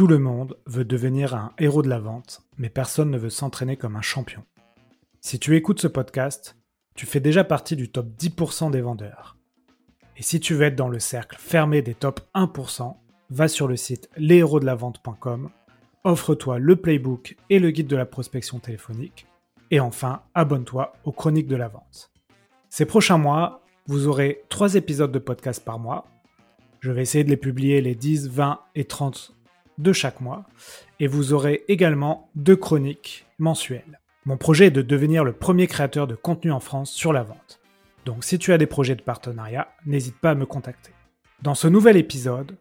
[0.00, 3.76] Tout le monde veut devenir un héros de la vente, mais personne ne veut s'entraîner
[3.76, 4.42] comme un champion.
[5.20, 6.56] Si tu écoutes ce podcast,
[6.94, 9.36] tu fais déjà partie du top 10% des vendeurs.
[10.16, 12.96] Et si tu veux être dans le cercle fermé des top 1%,
[13.28, 15.50] va sur le site leshéroesdelavente.com,
[16.04, 19.26] offre-toi le playbook et le guide de la prospection téléphonique,
[19.70, 22.10] et enfin, abonne-toi aux chroniques de la vente.
[22.70, 26.06] Ces prochains mois, vous aurez 3 épisodes de podcast par mois.
[26.80, 29.36] Je vais essayer de les publier les 10, 20 et 30
[29.80, 30.44] de chaque mois.
[30.98, 34.00] Et vous aurez également deux chroniques mensuelles.
[34.24, 37.60] Mon projet est de devenir le premier créateur de contenu en France sur la vente.
[38.04, 40.92] Donc si tu as des projets de partenariat, n'hésite pas à me contacter.
[41.42, 42.56] Dans ce nouvel épisode,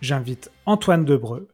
[0.00, 1.48] j'invite Antoine Debreu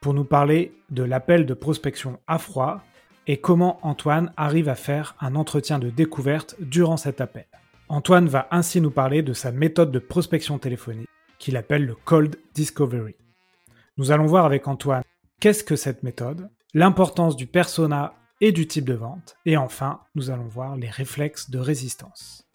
[0.00, 2.82] pour nous parler de l'appel de prospection à froid
[3.26, 7.46] et comment Antoine arrive à faire un entretien de découverte durant cet appel.
[7.88, 12.36] Antoine va ainsi nous parler de sa méthode de prospection téléphonique qu'il appelle le cold
[12.54, 13.16] discovery.
[14.00, 15.02] Nous allons voir avec Antoine
[15.40, 20.30] qu'est-ce que cette méthode, l'importance du persona et du type de vente, et enfin, nous
[20.30, 22.48] allons voir les réflexes de résistance.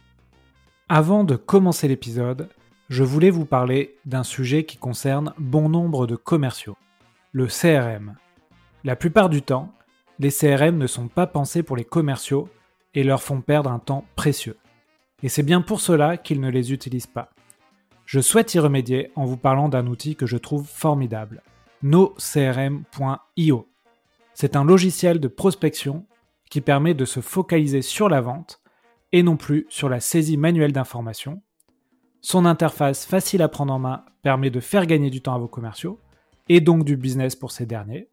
[0.90, 2.50] Avant de commencer l'épisode,
[2.90, 6.78] je voulais vous parler d'un sujet qui concerne bon nombre de commerciaux,
[7.32, 8.16] le CRM.
[8.84, 9.72] La plupart du temps,
[10.18, 12.50] les CRM ne sont pas pensés pour les commerciaux
[12.96, 14.58] et leur font perdre un temps précieux.
[15.22, 17.35] Et c'est bien pour cela qu'ils ne les utilisent pas.
[18.06, 21.42] Je souhaite y remédier en vous parlant d'un outil que je trouve formidable,
[21.82, 23.68] nocrm.io.
[24.36, 26.06] C'est un logiciel de prospection
[26.52, 28.62] qui permet de se focaliser sur la vente
[29.12, 31.42] et non plus sur la saisie manuelle d'informations.
[32.22, 35.48] Son interface facile à prendre en main permet de faire gagner du temps à vos
[35.48, 36.00] commerciaux
[36.48, 38.10] et donc du business pour ces derniers.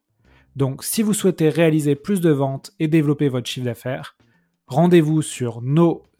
[0.56, 4.16] Donc si vous souhaitez réaliser plus de ventes et développer votre chiffre d'affaires,
[4.66, 6.12] rendez-vous sur nocrm.io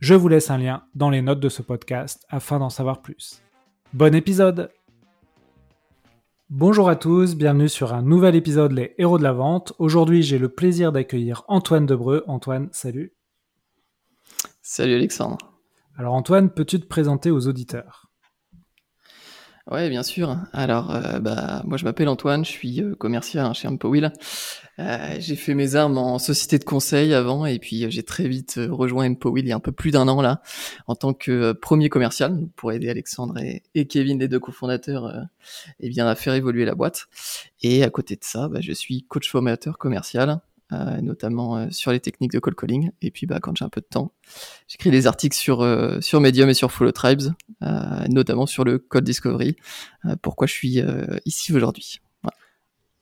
[0.00, 3.42] je vous laisse un lien dans les notes de ce podcast afin d'en savoir plus.
[3.92, 4.70] Bon épisode
[6.48, 9.74] Bonjour à tous, bienvenue sur un nouvel épisode Les Héros de la Vente.
[9.78, 12.24] Aujourd'hui j'ai le plaisir d'accueillir Antoine Debreu.
[12.26, 13.12] Antoine, salut.
[14.62, 15.38] Salut Alexandre.
[15.96, 18.10] Alors Antoine, peux-tu te présenter aux auditeurs?
[19.70, 20.36] Ouais, bien sûr.
[20.52, 24.12] Alors, euh, bah, moi, je m'appelle Antoine, je suis euh, commercial chez Empowill.
[24.80, 28.58] Euh, j'ai fait mes armes en société de conseil avant, et puis j'ai très vite
[28.70, 30.40] rejoint Empowill il y a un peu plus d'un an là,
[30.86, 35.12] en tant que premier commercial, pour aider Alexandre et, Kevin, les deux cofondateurs,
[35.80, 37.06] eh bien, à faire évoluer la boîte.
[37.62, 40.40] Et à côté de ça, bah, je suis coach formateur commercial.
[40.72, 42.92] Euh, notamment euh, sur les techniques de call calling.
[43.02, 44.12] Et puis, bah, quand j'ai un peu de temps,
[44.68, 47.32] j'écris des articles sur euh, sur Medium et sur Follow Tribes,
[48.08, 49.56] notamment sur le code discovery.
[50.22, 50.80] pourquoi je suis
[51.24, 52.00] ici aujourd'hui.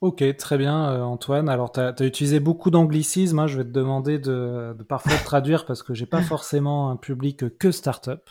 [0.01, 1.49] Ok, très bien, Antoine.
[1.49, 3.41] Alors, tu as, utilisé beaucoup d'anglicismes.
[3.41, 3.47] Hein.
[3.49, 7.59] Je vais te demander de, de parfois traduire parce que j'ai pas forcément un public
[7.59, 8.31] que startup.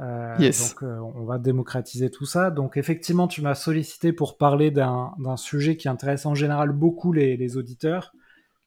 [0.00, 0.74] Euh, yes.
[0.74, 2.50] Donc, on va démocratiser tout ça.
[2.50, 7.38] Donc, effectivement, tu m'as sollicité pour parler d'un sujet qui intéresse en général beaucoup les,
[7.38, 8.12] les auditeurs,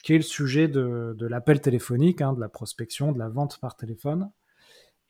[0.04, 3.60] qui est le sujet de, de l'appel téléphonique, hein, de la prospection, de la vente
[3.60, 4.32] par téléphone.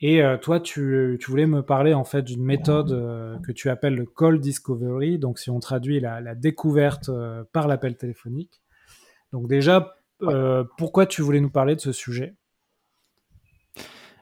[0.02, 3.70] Et euh, toi, tu, tu, voulais me parler en fait d'une méthode euh, que tu
[3.70, 5.20] appelles le call discovery.
[5.20, 8.62] Donc, si on traduit la, la découverte euh, par l'appel téléphonique.
[9.32, 9.96] Donc, déjà,
[10.78, 12.36] pourquoi tu voulais nous parler de ce sujet?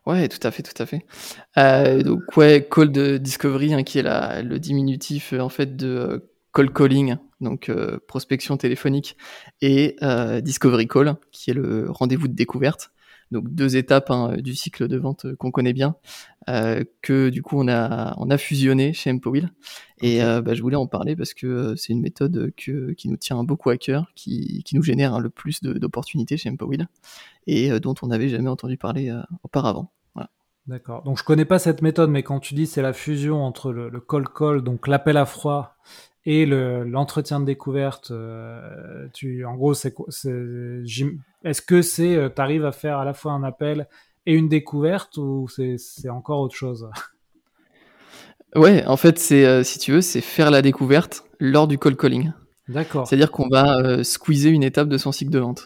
[0.06, 1.06] Ouais, tout à fait, tout à fait.
[2.04, 6.72] donc, ouais, call de discovery, hein, qui est la, le diminutif en fait de call
[6.72, 7.70] calling, donc
[8.08, 9.18] prospection téléphonique,
[9.62, 9.98] et
[10.42, 12.92] discovery call, qui est le rendez-vous de découverte.
[13.32, 15.96] Donc deux étapes hein, du cycle de vente euh, qu'on connaît bien,
[17.04, 19.52] que du coup on a on a fusionné chez Empowill.
[20.02, 23.44] Et bah, je voulais en parler parce que c'est une méthode que, qui nous tient
[23.44, 26.88] beaucoup à cœur, qui, qui nous génère hein, le plus d'opportunités chez Empowill
[27.46, 29.92] et dont on n'avait jamais entendu parler auparavant.
[30.70, 31.02] D'accord.
[31.02, 33.90] Donc je connais pas cette méthode, mais quand tu dis c'est la fusion entre le,
[33.90, 35.76] le call call, donc l'appel à froid,
[36.32, 39.96] et l'entretien de découverte, euh, tu, en gros, c'est
[41.44, 43.88] est-ce que c'est, euh, tu arrives à faire à la fois un appel
[44.28, 46.88] et une découverte ou c'est encore autre chose?
[48.56, 51.98] Ouais, en fait, c'est euh, si tu veux, c'est faire la découverte lors du call
[51.98, 52.32] calling.
[52.68, 53.08] D'accord.
[53.08, 55.66] C'est-à-dire qu'on va squeezer une étape de son cycle de vente.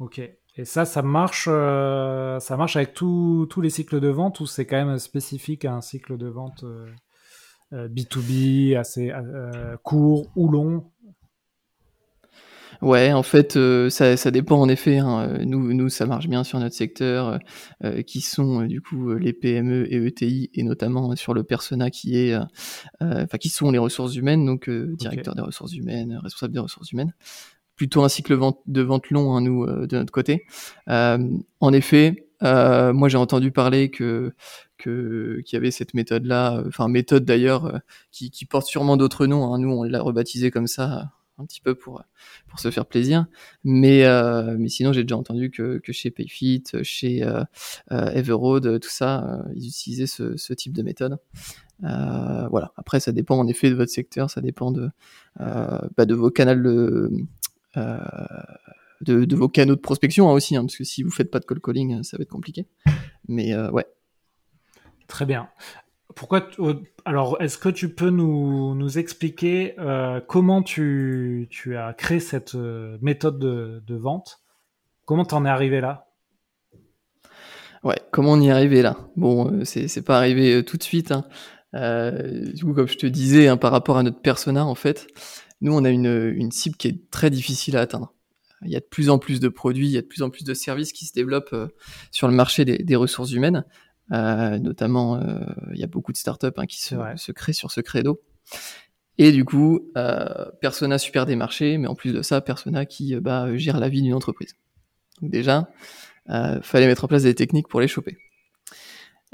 [0.00, 0.18] Ok.
[0.18, 4.84] Et ça, ça marche, ça marche avec tous les cycles de vente ou c'est quand
[4.84, 6.64] même spécifique à un cycle de vente
[7.72, 10.84] B2B, euh, assez euh, court ou long
[12.82, 14.98] Ouais, en fait, euh, ça, ça, dépend en effet.
[14.98, 15.38] Hein.
[15.46, 17.38] Nous, nous, ça marche bien sur notre secteur,
[18.06, 22.36] qui sont du coup les PME et ETI, et notamment sur le persona qui est,
[23.00, 27.14] enfin, qui sont les ressources humaines, donc directeur des ressources humaines, responsable des ressources humaines.
[27.76, 30.44] Plutôt un cycle de vente long, hein, nous, de notre côté.
[30.86, 34.34] en effet, moi, j'ai entendu parler que
[34.78, 37.80] qu'il y avait cette méthode-là, enfin méthode d'ailleurs
[38.10, 39.52] qui, qui, porte sûrement d'autres noms.
[39.52, 39.58] Hein.
[39.58, 42.02] Nous, on l'a rebaptisé comme ça un petit peu pour
[42.48, 43.26] pour se faire plaisir.
[43.64, 47.42] Mais euh, mais sinon, j'ai déjà entendu que, que chez Payfit, chez euh,
[47.92, 51.18] euh Everroad, tout ça, euh, ils utilisaient ce, type de méthode.
[51.82, 52.72] Euh, voilà.
[52.76, 54.90] Après, ça dépend en effet de votre secteur, ça dépend de
[55.38, 57.10] bah, de vos canaux
[59.00, 61.40] de, de, vos canaux de prospection hein, aussi, hein, parce que si vous faites pas
[61.40, 62.66] de cold calling, ça va être compliqué.
[63.28, 63.86] Mais ouais.
[65.14, 65.48] Très bien.
[66.16, 66.48] Pourquoi
[67.04, 73.38] Alors, est-ce que tu peux nous, expliquer euh, comment tu, as créé cette euh, méthode
[73.38, 74.40] de, vente?
[75.04, 76.08] Comment t'en es arrivé là?
[77.84, 78.96] Ouais, comment on y est arrivé là?
[79.14, 81.12] Bon, euh, c'est pas arrivé tout de suite.
[81.12, 81.24] Hein.
[82.52, 85.06] du coup, comme je te disais, hein, par rapport à notre persona, en fait,
[85.60, 88.12] nous, on a une, cible qui est très difficile à atteindre.
[88.64, 90.30] Il y a de plus en plus de produits, il y a de plus en
[90.30, 91.54] plus de services qui se développent
[92.10, 93.64] sur le marché des ressources humaines.
[94.12, 95.38] Euh, notamment, euh,
[95.72, 98.20] il y a beaucoup de startups hein, qui se, se, créent sur ce credo.
[99.16, 103.56] Et du coup, euh, Persona super démarché, mais en plus de ça, Persona qui bah,
[103.56, 104.56] gère la vie d'une entreprise.
[105.22, 105.68] Donc déjà,
[106.62, 108.18] fallait mettre en place des techniques pour les choper.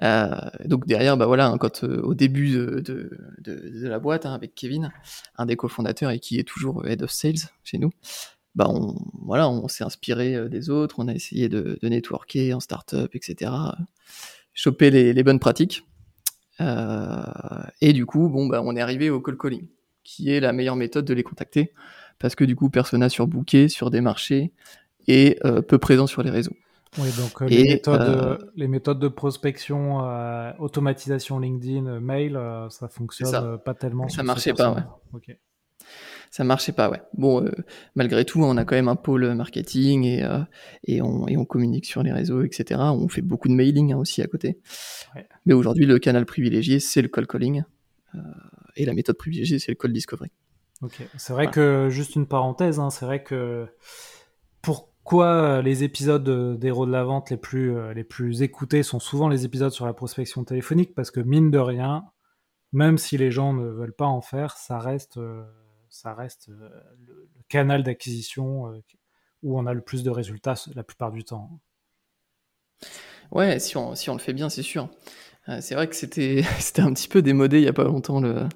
[0.03, 0.35] Euh,
[0.65, 4.33] donc derrière, bah voilà, hein, quand au début de, de, de, de la boîte hein,
[4.33, 4.93] avec Kevin,
[5.37, 7.91] un des cofondateurs et qui est toujours head of sales chez nous,
[8.55, 8.95] bah on
[9.27, 13.51] voilà, on s'est inspiré des autres, on a essayé de, de networker en startup, etc
[14.55, 15.87] choper les, les bonnes pratiques.
[16.61, 17.23] Euh,
[17.81, 19.67] et du coup, bon, bah, on est arrivé au call calling,
[20.05, 21.73] qui est la meilleure méthode de les contacter,
[22.19, 24.53] parce que du coup, Persona booké, sur des marchés
[25.09, 26.57] et euh, peu présent sur les réseaux.
[26.99, 30.01] Oui, donc euh, les, méthodes, euh, les méthodes de prospection,
[30.59, 32.39] automatisation LinkedIn, mail,
[32.69, 34.09] ça fonctionne pas tellement.
[34.09, 34.83] Ça marchait pas, ouais.
[35.15, 35.39] Okay
[36.31, 37.03] ça marchait pas, ouais.
[37.15, 37.51] Bon, euh,
[37.97, 40.39] malgré tout, on a quand même un pôle marketing et, euh,
[40.85, 42.81] et, on, et on communique sur les réseaux, etc.
[42.81, 44.61] On fait beaucoup de mailing hein, aussi à côté.
[45.17, 45.27] Ouais.
[45.45, 47.65] Mais aujourd'hui, le canal privilégié, c'est le call calling.
[48.15, 48.19] Euh,
[48.77, 50.31] et la méthode privilégiée, c'est le call discovery.
[50.83, 53.67] Ok, c'est vrai que, juste une parenthèse, hein, c'est vrai que
[54.63, 59.45] pourquoi les épisodes d'Héros de la vente les plus, les plus écoutés sont souvent les
[59.45, 62.05] épisodes sur la prospection téléphonique, parce que mine de rien,
[62.73, 65.19] même si les gens ne veulent pas en faire, ça reste
[65.91, 66.71] ça reste euh,
[67.07, 68.81] le, canal d'acquisition euh,
[69.43, 71.61] où on a le plus de résultats la plupart du temps.
[73.33, 74.89] Ouais, si on, si on le fait bien, c'est sûr.
[75.49, 78.21] Euh, c'est vrai que c'était c'était un petit peu démodé il y a pas longtemps
[78.21, 78.49] le,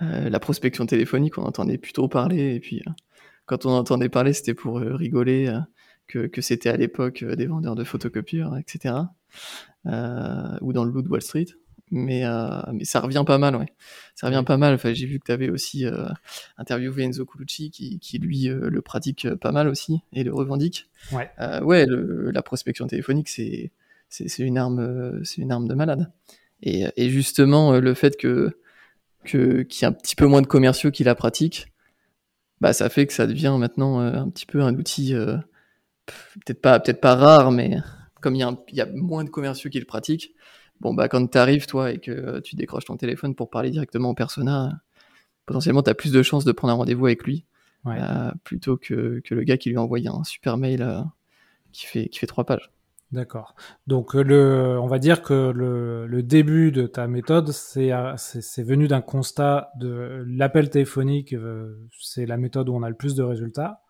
[0.00, 1.38] la prospection téléphonique.
[1.38, 2.82] On entendait plutôt parler et puis
[3.46, 5.54] quand on entendait parler, c'était pour rigoler
[6.06, 8.94] que, que c'était à l'époque des vendeurs de photocopieurs, etc.
[9.86, 11.46] ou dans le loup de Wall Street
[11.94, 13.72] mais euh, mais ça revient pas mal ouais.
[14.16, 14.74] Ça revient pas mal.
[14.74, 16.08] Enfin j'ai vu que tu avais aussi euh,
[16.58, 20.90] interviewé Enzo Colucci qui, qui lui euh, le pratique pas mal aussi et le revendique.
[21.12, 21.30] Ouais.
[21.62, 23.70] Ouais le, la prospection téléphonique c'est
[24.08, 26.12] c'est une arme c'est une arme de malade.
[26.62, 28.58] Et, et justement le fait que
[29.24, 31.72] que qu'il y a un petit peu moins de commerciaux qui la pratiquent
[32.60, 35.14] bah ça fait que ça devient maintenant un petit peu un outil
[36.06, 37.76] peut-être pas peut-être pas rare mais
[38.20, 40.34] comme il y, y a moins de commerciaux qui le pratiquent
[40.80, 44.10] bon bah quand tu arrives toi et que tu décroches ton téléphone pour parler directement
[44.10, 44.72] au persona,
[45.46, 47.44] potentiellement tu as plus de chances de prendre un rendez-vous avec lui
[47.84, 47.98] ouais.
[48.00, 51.00] euh, plutôt que, que, le gars qui lui a envoyé un super mail euh,
[51.72, 52.70] qui fait qui fait trois pages.
[53.12, 53.54] D'accord.
[53.86, 57.92] Donc le, on va dire que le, le début de ta méthode, c'est
[58.62, 63.14] venu d'un constat de l'appel téléphonique, euh, c'est la méthode où on a le plus
[63.14, 63.83] de résultats.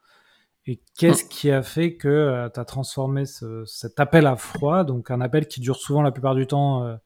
[0.66, 4.84] Et qu'est-ce qui a fait que euh, tu as transformé ce, cet appel à froid,
[4.84, 6.96] donc un appel qui dure souvent la plupart du temps euh,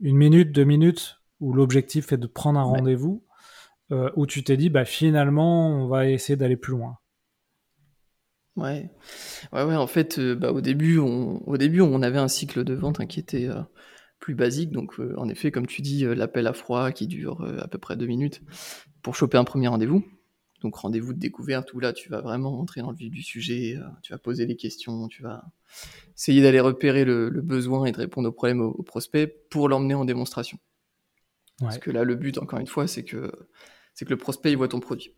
[0.00, 2.78] une minute, deux minutes, où l'objectif est de prendre un ouais.
[2.78, 3.24] rendez-vous,
[3.92, 6.98] euh, où tu t'es dit, bah finalement, on va essayer d'aller plus loin.
[8.56, 8.90] Ouais,
[9.52, 9.76] ouais, ouais.
[9.76, 13.06] En fait, bah, au début, on, au début, on avait un cycle de vente hein,
[13.06, 13.48] qui était
[14.20, 14.70] plus basique.
[14.70, 18.06] Donc, en effet, comme tu dis, l'appel à froid qui dure à peu près deux
[18.06, 18.42] minutes
[19.02, 20.04] pour choper un premier rendez-vous.
[20.64, 23.76] Donc rendez-vous de découverte où là tu vas vraiment entrer dans le vif du sujet,
[23.76, 25.44] euh, tu vas poser les questions, tu vas
[26.16, 29.68] essayer d'aller repérer le, le, besoin et de répondre aux problèmes au, au prospect pour
[29.68, 30.58] l'emmener en démonstration.
[31.60, 31.66] Ouais.
[31.66, 33.30] Parce que là le but encore une fois c'est que
[33.92, 35.14] c'est que le prospect il voit ton produit.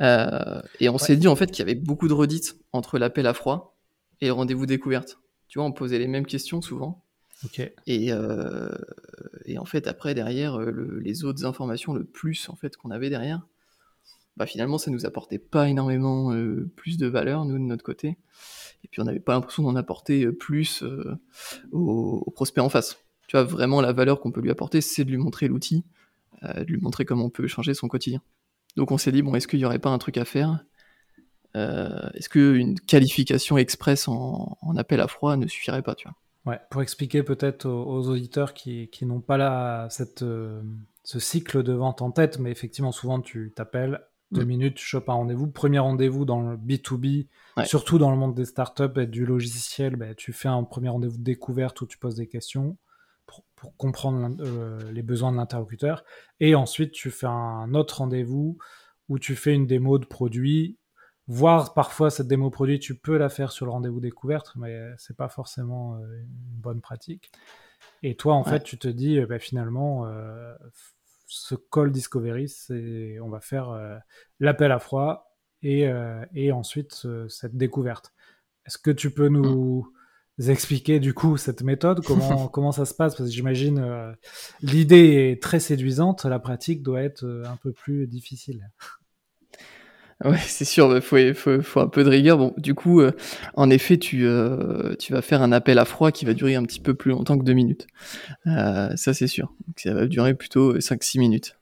[0.00, 0.98] Euh, et on ouais.
[0.98, 3.78] s'est dit en fait qu'il y avait beaucoup de redites entre l'appel à froid
[4.20, 5.20] et le rendez-vous découverte.
[5.46, 7.04] Tu vois, on posait les mêmes questions souvent.
[7.44, 7.72] Okay.
[7.86, 8.68] Et, euh,
[9.44, 13.10] et en fait après derrière le, les autres informations, le plus en fait qu'on avait
[13.10, 13.46] derrière,
[14.36, 18.18] bah finalement ça nous apportait pas énormément euh, plus de valeur nous de notre côté.
[18.84, 21.16] Et puis on n'avait pas l'impression d'en apporter euh, plus euh,
[21.70, 22.98] au, prospect en face.
[23.28, 25.84] Tu vois vraiment la valeur qu'on peut lui apporter c'est de lui montrer l'outil
[26.42, 28.22] euh, de lui montrer comment on peut changer son quotidien.
[28.76, 30.64] Donc on s'est dit bon est-ce qu'il y aurait pas un truc à faire?
[31.54, 36.16] Est-ce qu'une qualification express en, en, appel à froid ne suffirait pas tu vois?
[36.46, 40.24] Ouais, pour expliquer peut-être aux, auditeurs qui, qui n'ont pas là cette,
[41.04, 44.00] ce cycle de vente en tête, mais effectivement, souvent tu t'appelles,
[44.32, 44.48] deux mm.
[44.48, 45.46] minutes, tu chopes un rendez-vous.
[45.46, 47.26] Premier rendez-vous dans le B2B,
[47.64, 51.18] surtout dans le monde des startups et du logiciel, bah, tu fais un premier rendez-vous
[51.18, 52.76] de découverte où tu poses des questions
[53.26, 56.04] pour, pour comprendre euh, les besoins de l'interlocuteur.
[56.40, 58.58] Et ensuite, tu fais un autre rendez-vous
[59.08, 60.78] où tu fais une démo de produit
[61.28, 65.16] Voir parfois cette démo produit, tu peux la faire sur le rendez-vous découverte, mais c'est
[65.16, 67.30] pas forcément euh, une bonne pratique.
[68.02, 70.54] Et toi, en fait, tu te dis, euh, bah, finalement, euh,
[71.32, 74.00] ce call discovery, c'est, on va faire
[74.40, 75.88] l'appel à froid et,
[76.34, 78.12] et ensuite cette découverte.
[78.66, 79.90] Est-ce que tu peux nous
[80.46, 82.04] expliquer du coup cette méthode?
[82.04, 83.14] Comment comment ça se passe?
[83.16, 84.14] Parce que j'imagine
[84.60, 88.70] l'idée est très séduisante, la pratique doit être un peu plus difficile.
[90.24, 92.38] Ouais, c'est sûr, il faut, faut, faut, un peu de rigueur.
[92.38, 93.12] Bon, du coup, euh,
[93.54, 96.64] en effet, tu, euh, tu vas faire un appel à froid qui va durer un
[96.64, 97.86] petit peu plus longtemps que deux minutes.
[98.46, 99.52] Euh, ça, c'est sûr.
[99.66, 101.56] Donc, ça va durer plutôt 5-6 minutes.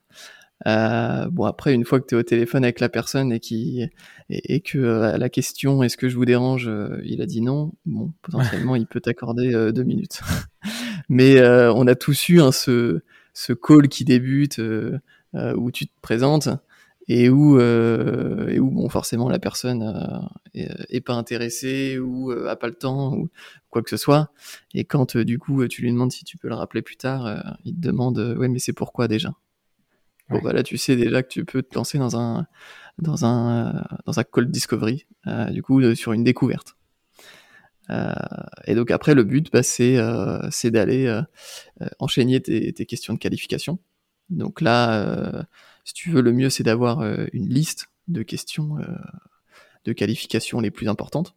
[0.67, 3.83] bon, après, une fois que tu es au téléphone avec la personne et, qui,
[4.29, 4.79] et, et que
[5.17, 6.71] la question est-ce que je vous dérange,
[7.05, 10.21] il a dit non, bon, potentiellement, il peut t'accorder deux minutes.
[11.09, 13.00] Mais on a tous eu hein, ce,
[13.33, 14.61] ce call qui débute
[15.35, 16.50] où tu te présentes
[17.12, 22.47] et où euh, et où bon forcément la personne euh, est, pas intéressée ou euh,
[22.49, 23.29] a pas le temps ou
[23.69, 24.31] quoi que ce soit.
[24.75, 27.75] Et quand du coup tu lui demandes si tu peux le rappeler plus tard il
[27.75, 29.33] te demande ouais mais c'est pourquoi déjà?
[30.29, 32.47] Bon bah là tu sais déjà que tu peux te lancer dans un
[32.99, 35.05] dans un dans un call discovery
[35.50, 36.76] du coup sur une découverte.
[37.88, 39.99] Et donc après le but bah, c'est
[40.52, 41.21] c'est d'aller
[41.99, 43.81] enchaîner tes, tes questions de qualification.
[44.29, 45.45] Donc là
[45.85, 48.85] si tu veux, le mieux, c'est d'avoir euh, une liste de questions euh,
[49.85, 51.37] de qualification les plus importantes.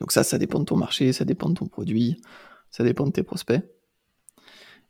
[0.00, 2.20] Donc ça, ça dépend de ton marché, ça dépend de ton produit,
[2.70, 3.62] ça dépend de tes prospects.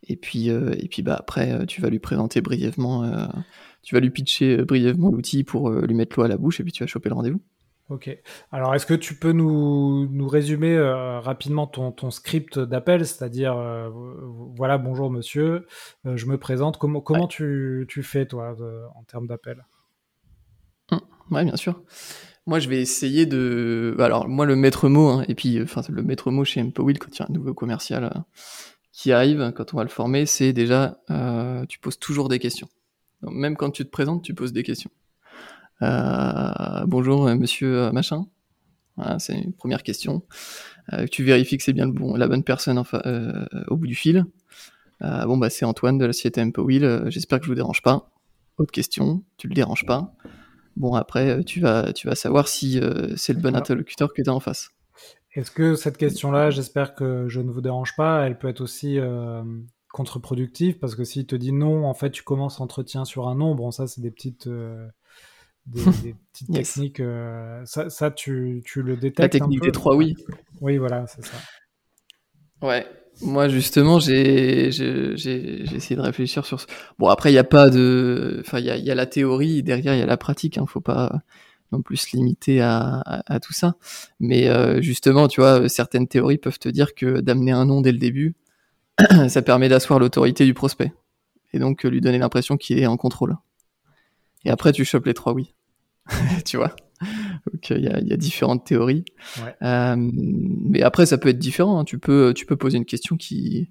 [0.04, 3.28] Et puis, euh, et puis bah après, tu vas lui présenter brièvement,
[3.82, 6.72] tu vas lui pitcher brièvement l'outil pour lui mettre l'eau à la bouche et puis
[6.72, 7.42] tu vas choper le rendez-vous.
[7.90, 8.08] Ok.
[8.52, 13.56] Alors, est-ce que tu peux nous, nous résumer euh, rapidement ton, ton script d'appel, c'est-à-dire,
[13.56, 13.90] euh,
[14.56, 15.66] voilà, bonjour monsieur,
[16.06, 16.78] euh, je me présente.
[16.78, 18.54] Comment, comment tu, tu, fais, toi,
[18.94, 19.66] en termes d'appel?
[20.92, 21.00] Hum,
[21.32, 21.82] Ouais, bien sûr.
[22.46, 23.96] Moi, je vais essayer de.
[23.98, 27.10] Alors, moi, le maître mot, hein, et puis, enfin, le maître mot chez Empowil, quand
[27.16, 28.24] il y a un nouveau commercial
[28.92, 31.00] qui arrive, quand on va le former, c'est déjà,
[31.68, 32.68] tu poses toujours des questions.
[33.22, 34.90] Donc, même quand tu te présentes, tu poses des questions.
[35.82, 38.26] Euh, bonjour, euh, monsieur euh, machin.
[39.18, 40.22] c'est une première question.
[41.10, 43.00] tu vérifies que c'est bien le bon, la bonne personne enfin,
[43.68, 44.24] au bout du fil.
[45.00, 47.04] bon, bah, c'est Antoine de la société Wheel.
[47.08, 48.10] J'espère que je vous dérange pas.
[48.58, 50.12] Autre question, tu le déranges pas.
[50.76, 52.80] Bon, après, tu vas, tu vas savoir si
[53.16, 54.70] c'est le bon interlocuteur que tu as en face.
[55.34, 58.98] Est-ce que cette question-là, j'espère que je ne vous dérange pas, elle peut être aussi
[59.92, 63.54] contre-productive parce que s'il te dit non, en fait, tu commences l'entretien sur un non.
[63.54, 64.48] Bon, ça, c'est des petites
[66.02, 67.00] des, petites techniques.
[67.00, 69.20] Euh, ça, ça tu, tu, le détectes.
[69.20, 70.14] La technique des trois oui.
[70.60, 71.36] Oui, voilà, c'est ça.
[72.62, 72.86] Ouais.
[73.22, 76.64] Moi, justement, j'ai essayé de réfléchir sur.
[76.98, 78.38] Bon, après, il n'y a pas de.
[78.40, 80.56] Enfin, il y a, y a, la théorie, derrière, il y a la pratique.
[80.56, 81.22] Il hein, ne faut pas
[81.72, 83.76] non plus se limiter à, à, tout ça.
[84.18, 87.92] Mais euh, justement, tu vois, certaines théories peuvent te dire que d'amener un nom dès
[87.92, 88.34] le début,
[89.28, 90.92] ça permet d'asseoir l'autorité du prospect.
[91.52, 93.36] Et donc, lui donner l'impression qu'il est en contrôle.
[94.44, 95.54] Et après, tu chopes les trois oui.
[96.44, 96.74] tu vois?
[97.50, 99.04] Donc, il y a, y a, différentes théories.
[99.62, 101.80] Euh, mais après, ça peut être différent.
[101.80, 101.84] Hein.
[101.84, 103.70] Tu, peux, tu peux poser une question qui,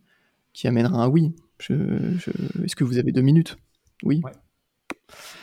[0.53, 1.35] qui amènera un oui.
[1.59, 1.73] Je,
[2.17, 2.31] je...
[2.63, 3.57] Est-ce que vous avez deux minutes?
[4.03, 4.21] Oui.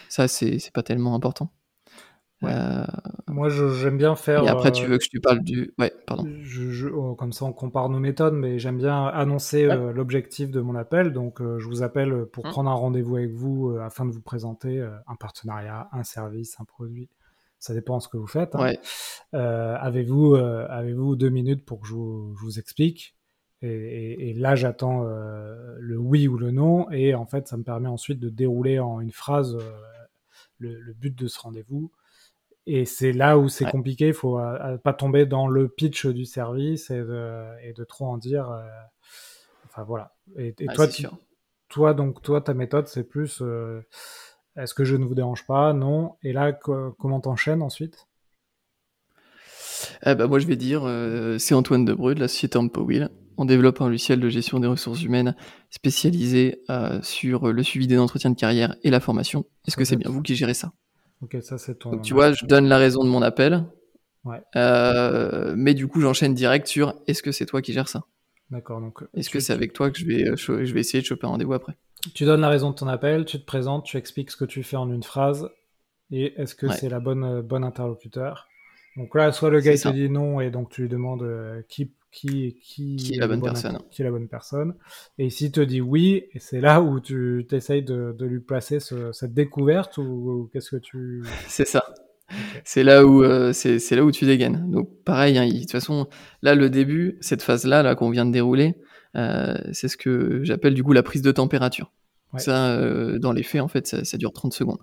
[0.09, 1.52] Ça, c'est pas tellement important.
[2.44, 2.84] Euh,
[3.28, 4.44] Moi, j'aime bien faire.
[4.44, 5.72] Et après, tu euh, veux que je te parle du.
[5.78, 6.26] Ouais, pardon.
[6.42, 10.60] Je, oh, comme ça, on compare nos méthodes, mais j'aime bien annoncer euh, l'objectif de
[10.60, 11.12] mon appel.
[11.12, 12.50] Donc, je vous appelle pour hum.
[12.50, 17.08] prendre un rendez-vous avec vous afin de vous présenter un partenariat, un service, un produit.
[17.58, 18.54] Ça dépend de ce que vous faites.
[18.54, 18.74] Hein.
[19.32, 23.16] avez-vous avez deux minutes pour que je vous, explique?
[23.62, 26.90] Et, là, j'attends le oui ou le non.
[26.90, 29.56] Et en fait, ça me permet ensuite de dérouler en une phrase
[30.58, 31.90] le but de ce rendez-vous
[32.66, 36.25] et c'est là où c'est compliqué, il faut euh, pas tomber dans le pitch du
[36.25, 38.50] service et de, et de trop en dire.
[38.50, 38.66] Euh,
[39.66, 40.16] enfin voilà.
[40.37, 40.88] Et, ah, toi,
[41.68, 43.87] toi, donc toi, ta méthode, c'est plus euh,
[44.56, 45.73] est-ce que je ne vous dérange pas?
[45.75, 46.16] Non.
[46.25, 48.08] Et là, comment t'enchaînes ensuite?
[50.04, 50.82] Eh ben, moi, je vais dire,
[51.38, 53.11] c'est Antoine Debreu de la société Empowil.
[53.37, 55.37] On développe un logiciel de gestion des ressources humaines
[55.70, 56.62] spécialisé
[57.02, 59.44] sur le suivi des entretiens de carrière et la formation.
[59.66, 60.73] Est-ce que c'est bien vous qui gérez ça?
[61.23, 61.92] Ok, ça c'est ton.
[61.92, 63.64] Donc, tu vois, je donne la raison de mon appel.
[64.25, 68.04] mais du coup, j'enchaîne direct sur est-ce que c'est toi qui gères ça?
[68.50, 68.80] D'accord.
[68.80, 71.30] Donc, est-ce que c'est avec toi que je vais, je vais essayer de choper un
[71.30, 71.75] rendez-vous après?
[72.14, 74.62] Tu donnes la raison de ton appel, tu te présentes, tu expliques ce que tu
[74.62, 75.49] fais en une phrase,
[76.12, 78.46] et est-ce que c'est la bonne, bonne interlocuteur?
[78.96, 82.56] Donc là, soit le gars te dit non, et donc tu lui demandes qui qui,
[82.62, 83.78] qui, est la bonne personne.
[83.90, 84.75] Qui est la bonne personne.
[85.18, 89.34] Et s'il te dit oui, c'est là où tu essayes de, de, lui placer cette
[89.34, 91.22] découverte ou, qu'est-ce que tu...
[91.48, 91.84] C'est ça.
[92.64, 94.68] C'est là où euh, c'est là où tu dégaines.
[94.70, 96.08] Donc pareil, hein, de toute façon,
[96.42, 98.75] là le début, cette phase-là là, qu'on vient de dérouler,
[99.14, 101.92] euh, c'est ce que j'appelle du coup la prise de température.
[102.38, 104.80] Ça, euh, dans les faits, en fait, ça, ça dure 30 secondes.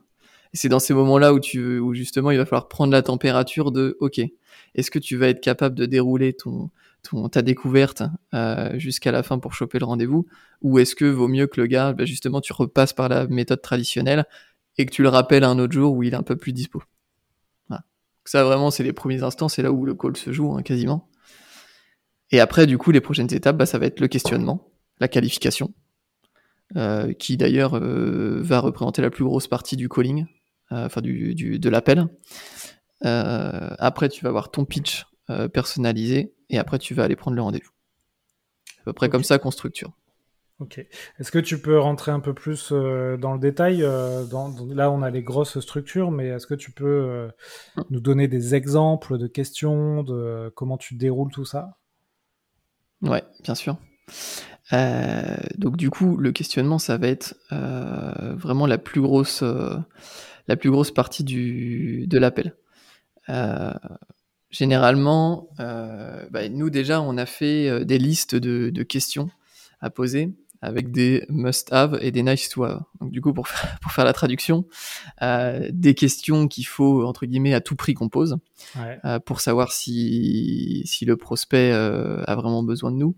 [0.53, 3.71] Et c'est dans ces moments-là où tu où justement il va falloir prendre la température
[3.71, 4.21] de OK.
[4.75, 6.71] Est-ce que tu vas être capable de dérouler ton
[7.31, 10.25] ta découverte euh, jusqu'à la fin pour choper le rendez-vous
[10.61, 13.61] Ou est-ce que vaut mieux que le gars, bah, justement, tu repasses par la méthode
[13.61, 14.25] traditionnelle
[14.77, 16.81] et que tu le rappelles un autre jour où il est un peu plus dispo?
[18.25, 21.09] Ça, vraiment, c'est les premiers instants, c'est là où le call se joue, hein, quasiment.
[22.31, 25.73] Et après, du coup, les prochaines étapes, bah, ça va être le questionnement, la qualification,
[26.77, 30.25] euh, qui d'ailleurs euh, va représenter la plus grosse partie du calling,
[30.71, 32.07] enfin du, du, de l'appel.
[33.01, 35.03] après, tu vas avoir ton pitch
[35.53, 37.71] personnalisé et après tu vas aller prendre le rendez-vous.
[38.65, 39.93] C'est à peu près comme ça qu'on structure.
[40.59, 40.77] Ok.
[41.19, 44.25] Est-ce que tu peux rentrer un peu plus euh, dans le détail euh,
[44.69, 47.27] Là, on a les grosses structures, mais est-ce que tu peux euh,
[47.89, 51.77] nous donner des exemples de questions, de comment tu déroules tout ça?
[53.01, 53.77] Ouais, bien sûr.
[55.57, 59.43] donc du coup, le questionnement, ça va être vraiment la plus grosse,
[60.47, 62.55] la plus grosse partie du, de l'appel.
[64.53, 69.29] Généralement, euh, bah, nous déjà, on a fait euh, des listes de, de, questions
[69.81, 70.31] à poser
[70.63, 72.83] avec des must-have et des nice-to-have.
[73.01, 74.65] Donc du coup, pour faire, pour faire la traduction,
[75.21, 78.37] euh, des questions qu'il faut entre guillemets à tout prix qu'on pose
[78.77, 78.99] ouais.
[79.03, 83.15] euh, pour savoir si si le prospect euh, a vraiment besoin de nous.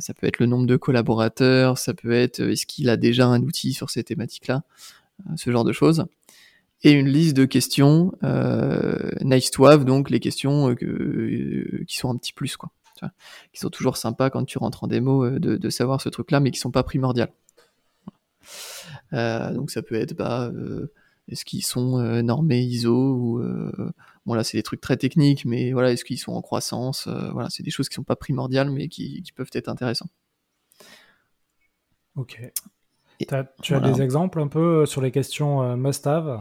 [0.00, 3.40] Ça peut être le nombre de collaborateurs, ça peut être est-ce qu'il a déjà un
[3.40, 4.64] outil sur ces thématiques-là,
[5.36, 6.04] ce genre de choses
[6.82, 11.84] et une liste de questions euh, nice to have, donc les questions euh, que, euh,
[11.86, 12.70] qui sont un petit plus, quoi.
[12.96, 13.12] Tu vois,
[13.52, 16.40] qui sont toujours sympas quand tu rentres en démo euh, de, de savoir ce truc-là,
[16.40, 17.32] mais qui sont pas primordiales.
[19.12, 20.52] Euh, donc ça peut être bah,
[21.28, 23.42] est-ce qu'ils sont normés ISO ou
[24.24, 27.50] bon là c'est des trucs très techniques, mais voilà est-ce qu'ils sont en croissance, voilà
[27.50, 30.08] c'est des choses qui sont pas primordiales mais qui, qui peuvent être intéressants.
[32.14, 32.40] Ok.
[33.62, 36.40] tu as des exemples un peu sur les questions must-have?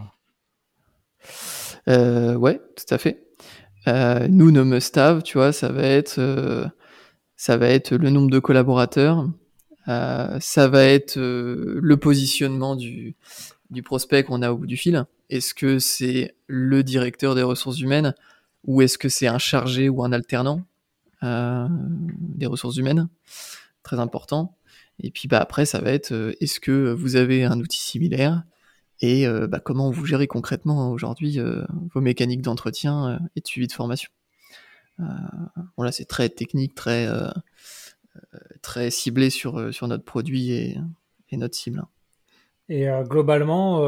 [1.87, 3.25] Euh, ouais, tout à fait.
[3.87, 6.65] Euh, nous, nos must-have, tu vois, ça va être, euh,
[7.35, 9.27] ça va être le nombre de collaborateurs,
[9.87, 13.15] euh, ça va être le positionnement du,
[13.69, 15.05] du prospect qu'on a au bout du fil.
[15.29, 18.15] Est-ce que c'est le directeur des ressources humaines
[18.63, 20.61] ou est-ce que c'est un chargé ou un alternant
[21.21, 23.09] des ressources humaines?
[23.83, 24.57] Très important.
[24.99, 28.43] Et puis bah après, ça va être est-ce que vous avez un outil similaire
[29.01, 33.47] et euh, bah, comment vous gérez concrètement aujourd'hui euh, vos mécaniques d'entretien euh, et de
[33.47, 34.09] suivi de formation?
[35.75, 37.09] voilà, c'est très technique, très
[38.61, 40.77] très ciblé sur notre produit et,
[41.33, 41.83] notre cible.
[42.69, 43.81] Et globalement,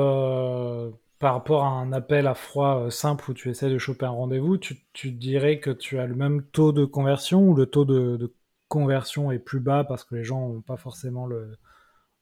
[1.20, 4.58] par rapport à un appel à froid simple où tu essaies de choper un rendez-vous,
[4.58, 8.34] tu, dirais que tu as le même taux de conversion ou le taux de
[8.67, 11.54] conversion est plus bas parce que les gens n'ont pas forcément le,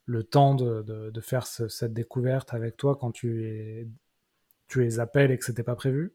[0.05, 3.87] le temps de, de, de faire ce, cette découverte avec toi quand tu, es,
[4.67, 6.13] tu les appelles et que c'était pas prévu?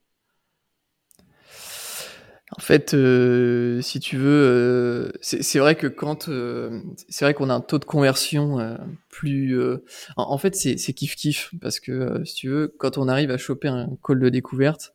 [2.57, 7.49] En fait, euh, si tu veux, euh, c'est vrai que quand euh, c'est vrai qu'on
[7.49, 8.77] a un taux de conversion euh,
[9.09, 9.85] plus, euh,
[10.17, 13.31] en, en, fait, c'est kiff kiff parce que euh, si tu veux, quand on arrive
[13.31, 14.95] à choper un call de découverte,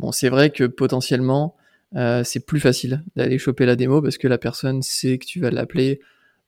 [0.00, 1.56] bon, c'est vrai que potentiellement
[2.24, 5.50] c'est plus facile d'aller choper la démo parce que la personne sait que tu vas
[5.50, 6.00] l'appeler,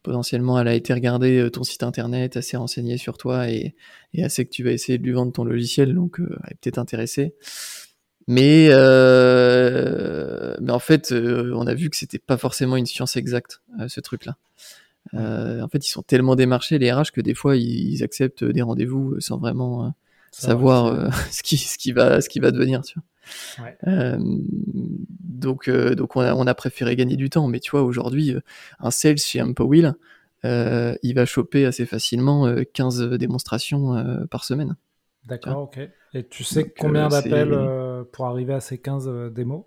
[0.09, 3.75] potentiellement elle a été regarder euh, ton site internet, elle s'est renseignée sur toi et,
[4.15, 6.53] et elle sait que tu vas essayer de lui vendre ton logiciel, donc euh, elle
[6.53, 7.35] est peut-être intéressée.
[8.27, 13.17] Mais, euh, mais en fait, euh, on a vu que c'était pas forcément une science
[13.17, 14.37] exacte, ce truc-là.
[15.13, 18.63] en fait, ils sont tellement démarchés, les RH, que des fois, ils, ils acceptent des
[18.63, 19.93] rendez-vous sans vraiment
[20.41, 22.83] savoir ce, qui, ce, qui va, ce qui va devenir.
[22.83, 23.05] Tu vois.
[23.65, 23.77] Ouais.
[23.87, 24.19] Euh,
[25.39, 27.49] donc, euh, donc on a, on a, préféré gagner du temps.
[27.49, 28.41] Mais tu vois, aujourd'hui, euh,
[28.81, 29.43] un sales chez
[30.45, 34.77] euh, il va choper assez facilement 15 démonstrations par semaine.
[35.25, 35.81] D'accord, ok.
[36.15, 37.59] Et tu sais donc, combien d'appels
[38.13, 39.65] pour arriver à ces 15 démos?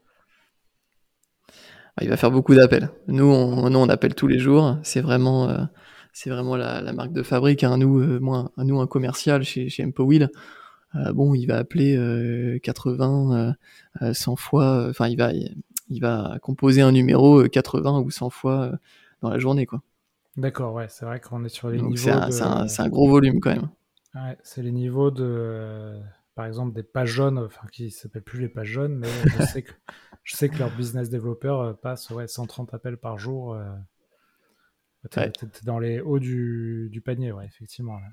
[1.97, 2.89] Ah, Il va faire beaucoup d'appels.
[3.07, 4.77] Nous on, nous, on appelle tous les jours.
[4.81, 5.67] C'est vraiment,
[6.13, 7.65] c'est vraiment la, la, marque de fabrique.
[7.65, 7.77] Hein.
[7.77, 9.83] Nous, moi, nous, un commercial chez, chez
[11.13, 13.55] bon, il va appeler 80,
[14.13, 15.31] 100 fois, enfin, il va,
[15.89, 18.71] il va composer un numéro 80 ou 100 fois
[19.21, 19.81] dans la journée, quoi.
[20.35, 21.97] D'accord, ouais, c'est vrai qu'on est sur les Donc niveaux.
[21.97, 22.31] c'est un, de...
[22.31, 23.69] c'est un- c'est un gros volume quand même.
[24.15, 25.99] Ouais, c'est les niveaux de,
[26.35, 29.63] par exemple, des pages jaunes, enfin qui s'appellent plus les pages jaunes, mais je sais
[29.63, 29.71] que
[30.23, 33.53] je sais que leurs business développeurs euh, passent ouais, 130 appels par jour.
[33.53, 33.63] euh,
[35.11, 35.31] T'es Ouais.
[35.63, 37.99] dans les hauts du, du panier, ouais, effectivement.
[37.99, 38.07] là.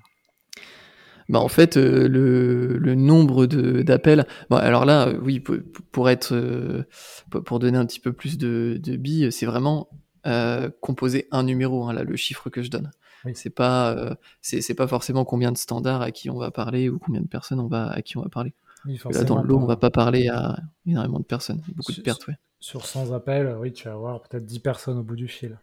[1.29, 4.25] Bah en fait, euh, le, le nombre de d'appels.
[4.49, 5.57] Bon, alors là, euh, oui, pour,
[5.91, 6.83] pour être, euh,
[7.29, 9.89] pour donner un petit peu plus de, de billes, c'est vraiment
[10.25, 11.87] euh, composer un numéro.
[11.87, 12.91] Hein, là, le chiffre que je donne.
[13.25, 13.33] Oui.
[13.35, 16.99] C'est pas, c'est c'est pas forcément combien de standards à qui on va parler ou
[16.99, 18.53] combien de personnes on va à qui on va parler.
[18.85, 21.91] Oui, Là, dans forcément, le lot, on va pas parler à énormément de personnes, beaucoup
[21.91, 22.35] de pertes, ouais.
[22.61, 25.59] Sur 100 appels, oui, tu vas avoir peut-être 10 personnes au bout du fil.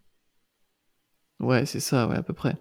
[1.40, 2.56] Ouais, c'est ça, ouais, à peu près.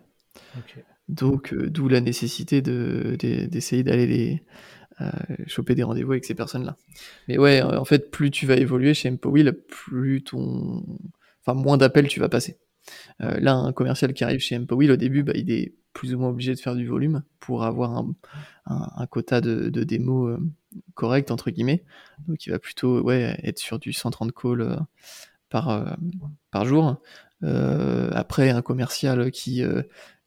[0.58, 0.84] Ok.
[1.08, 4.44] Donc, euh, d'où la nécessité de, de- d'essayer d'aller les
[5.02, 5.12] euh,
[5.48, 6.78] choper des rendez-vous avec ces personnes-là.
[7.28, 10.86] Mais ouais, euh, en fait, plus tu vas évoluer chez Empowheel, plus ton,
[11.46, 12.60] enfin, moins d'appels tu vas passer.
[13.20, 16.30] Là, un commercial qui arrive chez Empowheel au début, bah, il est plus ou moins
[16.30, 18.15] obligé de faire du volume pour avoir un,
[18.68, 20.39] un- quota de, de démos
[20.96, 21.84] correct entre guillemets.
[22.28, 24.80] Donc, il va plutôt ouais être sur du 130 calls
[25.50, 25.98] par
[26.52, 26.98] par jour.
[27.41, 29.63] Après, un commercial qui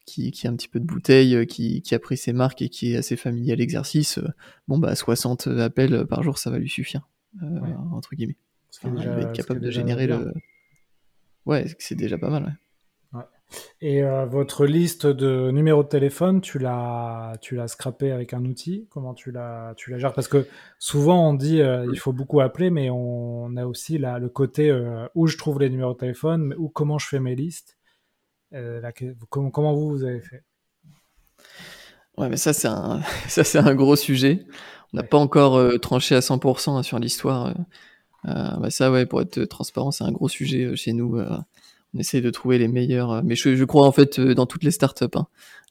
[0.08, 2.62] qui, qui a un petit peu de bouteille, euh, qui, qui a pris ses marques
[2.62, 4.28] et qui est assez familier à l'exercice, euh,
[4.66, 7.08] bon bah 60 appels par jour, ça va lui suffire,
[7.42, 7.68] euh, Ouais.
[7.92, 8.36] entre guillemets.
[8.82, 10.20] Enfin, déjà- il va être capable de générer bien.
[10.20, 10.32] le.
[11.46, 12.58] Ouais, c'est déjà pas mal.
[13.12, 13.22] Ouais.
[13.80, 18.44] Et euh, votre liste de numéros de téléphone, tu l'as, tu l'as scrappé avec un
[18.44, 18.86] outil?
[18.90, 20.12] Comment tu la, tu la gères?
[20.12, 20.46] Parce que
[20.78, 24.68] souvent on dit euh, il faut beaucoup appeler, mais on a aussi là, le côté
[24.70, 27.77] euh, où je trouve les numéros de téléphone, mais où comment je fais mes listes?
[28.54, 28.92] Euh, la-
[29.28, 30.42] comment, comment vous vous avez fait?
[32.16, 34.46] Ouais, mais ça c'est un, ça c'est un gros sujet.
[34.92, 35.08] On n'a Ouais.
[35.08, 37.46] pas encore euh, tranché à 100% sur l'histoire.
[37.48, 37.52] euh.
[38.26, 41.20] Euh, bah ça, ouais, pour être transparent, c'est un gros sujet chez nous.
[41.94, 43.22] on essaie de trouver les meilleurs.
[43.22, 45.04] mais je, je crois en fait dans toutes les startups.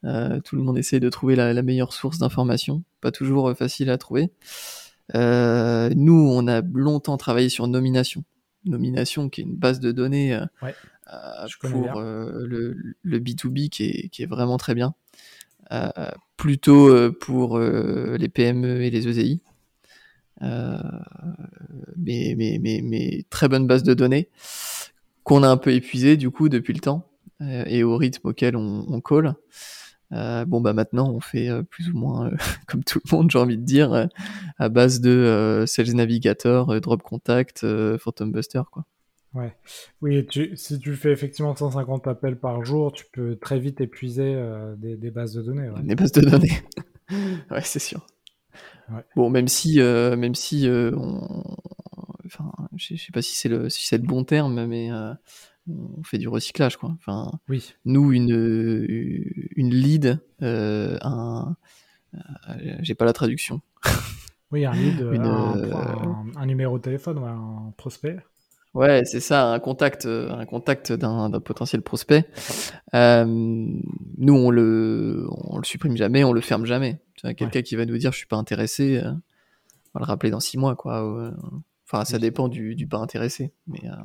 [0.04, 0.40] Hein.
[0.46, 2.84] Tout le monde essaie de trouver la, la meilleure source d'information.
[3.02, 4.32] Pas toujours facile à trouver.
[5.14, 8.24] Nous, on a longtemps travaillé sur Nomination.
[8.66, 10.74] Nomination, qui est une base de données Ouais,
[11.60, 11.96] pour bien.
[11.98, 14.94] euh, le, le B2B qui est, qui est vraiment très bien.
[15.72, 15.90] Euh,
[16.38, 19.40] plutôt euh, pour euh, les PME et les.
[20.44, 20.78] Euh,
[21.96, 24.30] mais, mais, mais, mais très bonne base de données
[25.24, 27.10] qu'on a un peu épuisé du coup depuis le temps
[27.42, 28.86] euh, et au rythme auquel on.
[30.14, 33.30] Euh, bon bah maintenant on fait euh, plus ou moins euh, comme tout le monde
[33.30, 34.06] j'ai envie de dire euh,
[34.58, 38.86] à base de euh, Sales Navigator, euh, Drop Contact, euh, Phantom Buster quoi.
[39.34, 39.56] Ouais.
[40.02, 44.34] Oui, tu, si tu fais effectivement 150 appels par jour, tu peux très vite épuiser
[44.36, 45.70] euh, des, des bases de données.
[45.70, 45.82] ouais.
[45.84, 46.62] Des bases de données.
[47.52, 48.06] ouais, c'est sûr.
[48.92, 49.04] Ouais.
[49.16, 51.44] Bon, même si, euh, même si, euh, on...
[52.26, 55.14] enfin, je sais- pas si c'est le, si le bon terme, mais euh,
[55.70, 56.92] on fait du recyclage, quoi.
[56.98, 58.32] Enfin, Oui, nous, une,
[59.56, 61.56] une lead, un,
[62.82, 63.62] j'ai pas la traduction.
[64.52, 68.18] oui, un lead, Une, un, un- un numéro de téléphone, ouais, un prospect.
[68.74, 72.26] Ouais, c'est ça, un contact, euh, un contact d'un potentiel prospect.
[72.94, 77.00] Euh, nous, on le, on le supprime jamais, on le ferme jamais.
[77.36, 80.40] Quelqu'un qui va nous dire je suis pas intéressé, euh, on va le rappeler dans
[80.40, 81.34] six mois, quoi.
[81.90, 83.52] Enfin, ça dépend du, du pas intéressé.
[83.66, 83.96] Mais euh,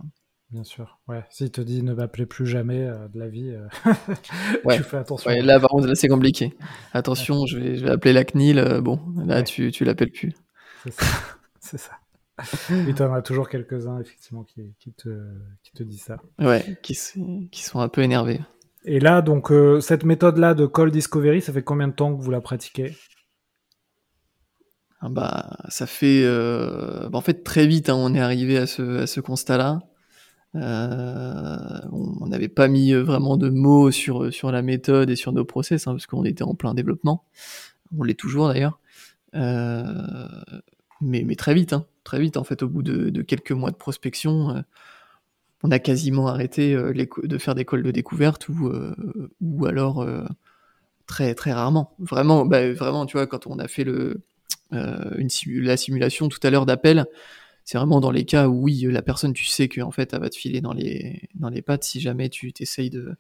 [0.51, 1.01] Bien sûr.
[1.09, 1.25] Ouais.
[1.29, 3.53] S'il te dit ne m'appelez plus jamais de la vie,
[4.65, 4.77] Ouais.
[4.79, 5.31] tu fais attention.
[5.31, 6.55] ouais, là, par contre, là, c'est compliqué.
[6.95, 8.81] Attention, je vais, je vais appeler la CNIL.
[8.83, 10.33] bon, là, tu, tu l'appelles plus.
[11.61, 11.93] C'est ça.
[12.89, 15.09] Et t'en as toujours quelques-uns, effectivement, qui, qui, te,
[15.63, 16.17] qui te disent ça.
[16.39, 18.41] Ouais, qui, sont un peu énervés.
[18.85, 22.23] Et là, donc, euh, cette méthode-là de call discovery, ça fait combien de temps que
[22.23, 22.97] vous la pratiquez?
[25.01, 28.67] Ah bah, ça fait, euh, bah, en fait, très vite, hein, on est arrivé à
[28.67, 29.81] ce, à ce constat-là.
[30.55, 35.45] Euh, on n'avait pas mis vraiment de mots sur, sur la méthode et sur nos
[35.45, 37.25] process, hein, parce qu'on était en plein développement.
[37.99, 38.79] On l'est toujours d'ailleurs.
[39.35, 40.29] Euh,
[41.01, 43.71] mais, mais très vite, hein, très vite, en fait, au bout de, de quelques mois
[43.71, 44.61] de prospection, euh,
[45.63, 48.95] on a quasiment arrêté euh, les de faire des calls de découverte ou, euh,
[49.41, 50.07] ou alors
[51.07, 51.95] très très rarement.
[51.99, 54.23] Vraiment, bah, vraiment, tu vois, quand on a fait le,
[54.73, 57.07] une simu- la simulation tout à l'heure d'appel,
[57.65, 60.31] c'est vraiment dans les cas où oui, la personne, tu sais qu'en fait, elle va
[60.31, 63.15] te filer dans les, dans les pattes si jamais tu t'essayes de,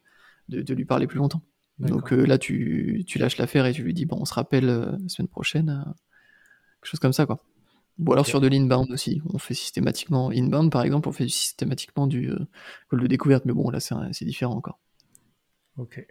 [0.49, 1.43] de, de lui parler plus longtemps.
[1.79, 4.69] Donc euh, là, tu, tu lâches l'affaire et tu lui dis, bon, on se rappelle
[4.69, 5.91] euh, la semaine prochaine, euh,
[6.81, 7.45] quelque chose comme ça, quoi.
[7.99, 12.07] Ou alors sur de l'inbound aussi, on fait systématiquement, inbound par exemple, on fait systématiquement
[12.07, 12.39] du euh,
[12.91, 14.79] call de découverte, mais bon, là, c'est différent encore.
[15.79, 16.07] Ok.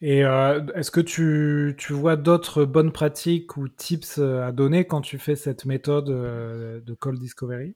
[0.00, 4.86] Et euh, est-ce que tu, tu vois d'autres bonnes pratiques ou tips euh, à donner
[4.86, 7.74] quand tu fais cette méthode euh, de call discovery?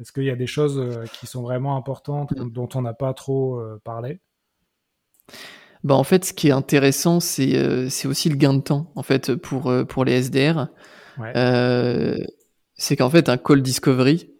[0.00, 2.50] Est-ce qu'il y a des choses qui sont vraiment importantes Mm.
[2.50, 4.20] dont on n'a pas trop parlé?
[5.84, 9.02] Bah en fait, ce qui est intéressant, c'est c'est aussi le gain de temps en
[9.02, 10.68] fait pour pour les SDR.
[11.18, 11.38] Ouais.
[12.82, 14.30] C'est qu'en fait un call discovery,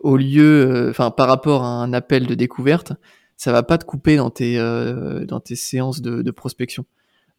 [0.00, 2.92] au lieu, enfin par rapport à un appel de découverte,
[3.36, 6.84] ça va pas te couper dans tes euh, dans tes séances de, de, prospection.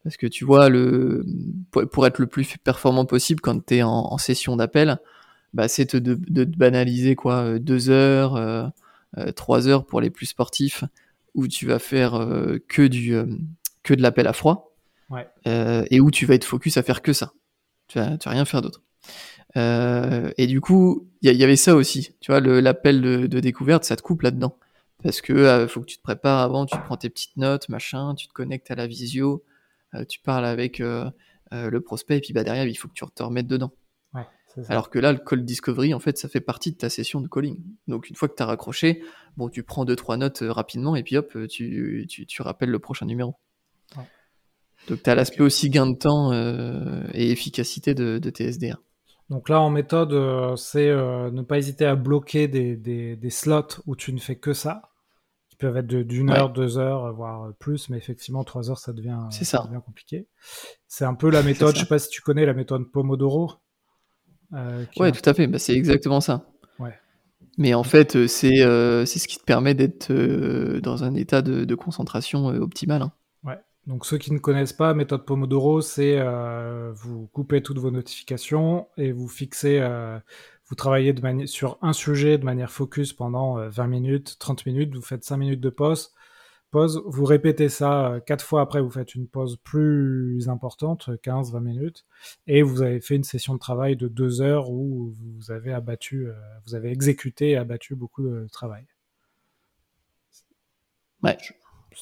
[0.04, 1.26] Parce que tu vois le
[1.72, 5.00] pour, être le plus performant possible quand tu es en, en, session d'appel
[5.54, 8.68] bah, c'est de, de, de, banaliser quoi deux heures euh,
[9.18, 10.84] euh, trois heures pour les plus sportifs
[11.36, 13.26] où tu vas faire euh, que du euh,
[13.84, 14.76] que de l'appel à froid
[15.10, 15.28] ouais.
[15.48, 17.34] Euh, et où tu vas être focus à faire que ça.
[17.88, 18.82] Tu vas, tu vas rien faire d'autre
[19.56, 23.86] et du coup il y, y, avait ça aussi tu vois l'appel de, de découverte
[23.86, 24.58] ça te coupe là dedans
[25.06, 28.16] parce que euh, faut que tu te prépares avant, tu prends tes petites notes, machin,
[28.16, 29.44] tu te connectes à la visio,
[29.94, 31.10] euh, tu parles avec euh,
[31.52, 33.72] le prospect, et puis bah derrière, il faut que tu te remettes dedans.
[34.16, 34.26] Ouais,
[34.68, 37.28] Alors que là, le call discovery, en fait, ça fait partie de ta session de
[37.28, 37.64] calling.
[37.88, 39.04] Donc une fois que tu as raccroché,
[39.38, 42.80] bon, tu prends deux trois notes rapidement, et puis hop, tu, tu, tu rappelles le
[42.80, 43.36] prochain numéro.
[43.96, 44.04] Ouais.
[44.90, 46.34] Donc tu as l'aspect aussi gain de temps
[47.14, 48.82] et efficacité de, de tes SDR.
[49.30, 53.30] Donc là, en méthode, euh, c'est euh, ne pas hésiter à bloquer des, des, des,
[53.32, 54.84] slots où tu ne fais que ça
[55.50, 56.38] qui peuvent être d'une Ouais.
[56.38, 59.68] heure, deux heures, voire plus, mais effectivement, trois heures, ça devient, C'est ça ça.
[59.68, 60.28] devient compliqué.
[60.88, 63.54] C'est un peu la méthode, je sais pas si tu connais la méthode Pomodoro.
[64.54, 66.46] Euh, ouais, tout à fait, bah, c'est exactement ça.
[66.80, 66.94] Ouais.
[67.58, 71.42] Mais en fait, euh, c'est euh, ce qui te permet d'être euh, dans un état
[71.42, 73.02] de, de concentration euh, optimal.
[73.02, 73.12] Hein.
[73.88, 78.88] Donc ceux qui ne connaissent pas, méthode Pomodoro, c'est euh, vous coupez toutes vos notifications
[78.98, 80.18] et vous fixez euh,
[80.68, 84.96] vous travaillez de sur un sujet de manière focus pendant euh, 20 minutes, 30 minutes,
[84.96, 86.14] vous faites 5 minutes de pause,
[86.72, 91.60] pause, vous répétez ça euh, quatre fois après, vous faites une pause plus importante, 15-20
[91.60, 92.06] minutes,
[92.48, 96.28] et vous avez fait une session de travail de deux heures où vous avez abattu,
[96.28, 96.34] euh,
[96.66, 98.86] vous avez exécuté et abattu beaucoup de travail.
[101.22, 101.38] Ouais,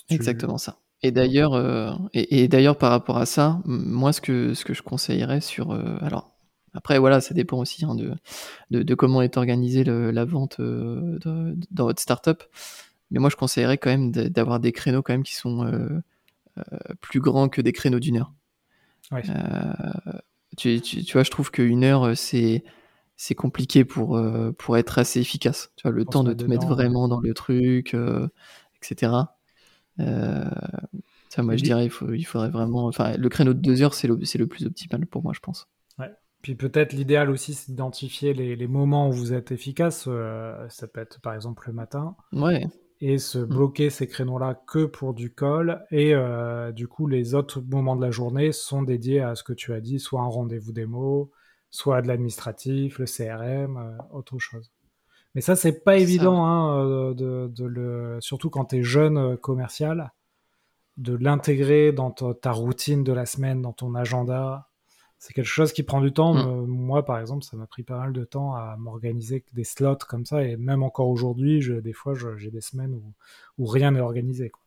[0.09, 0.77] exactement ça.
[1.03, 4.73] Et d'ailleurs, euh, et, et d'ailleurs par rapport à ça, moi ce que ce que
[4.73, 6.31] je conseillerais sur, euh, alors
[6.73, 8.13] après voilà, ça dépend aussi hein, de,
[8.71, 12.43] de de comment est organisée le- la vente euh, de- dans votre startup,
[13.11, 15.65] mais moi je conseillerais quand même d'avoir des créneaux quand même qui sont
[17.01, 18.33] plus grands que des créneaux d'une heure.
[19.11, 19.23] Ouais.
[20.57, 22.63] Tu, tu, tu vois, je trouve qu'une heure c'est
[23.17, 24.19] c'est compliqué pour
[24.57, 25.71] pour être assez efficace.
[25.75, 26.73] Tu vois, le temps de te mettre ouais.
[26.75, 29.35] vraiment dans le truc, etc.
[29.99, 30.49] Euh,
[31.29, 32.85] ça, moi, Et je dirais, il, faut, il faudrait vraiment.
[32.87, 35.67] Enfin, le créneau de deux heures, c'est le, le plus optimal pour moi, je pense.
[36.41, 40.05] Puis peut-être l'idéal aussi, c'est d'identifier les, les moments où vous êtes efficace.
[40.07, 42.17] euh, ça peut être par exemple le matin.
[42.33, 42.65] Ouais,
[43.01, 45.85] Et se bloquer ces créneaux-là que pour du call.
[45.91, 49.53] Et euh, du coup, les autres moments de la journée sont dédiés à ce que
[49.53, 51.31] tu as dit, soit un rendez-vous démo,
[51.69, 54.71] soit de l'administratif, le CRM, euh, autre chose.
[55.35, 59.17] Mais ça, c'est pas évident, hein, euh, de, de le, surtout quand tu es jeune
[59.17, 60.11] euh, commercial,
[60.97, 64.69] de l'intégrer dans ta, ta routine de la semaine, dans ton agenda.
[65.17, 66.33] C'est quelque chose qui prend du temps.
[66.35, 66.37] Mm.
[66.39, 69.97] Euh, Moi, par exemple, ça m'a pris pas mal de temps à m'organiser des slots
[70.07, 70.43] comme ça.
[70.43, 73.13] Et même encore aujourd'hui, je- des fois, j'ai des semaines où,
[73.57, 74.49] où rien n'est organisé.
[74.49, 74.61] quoi.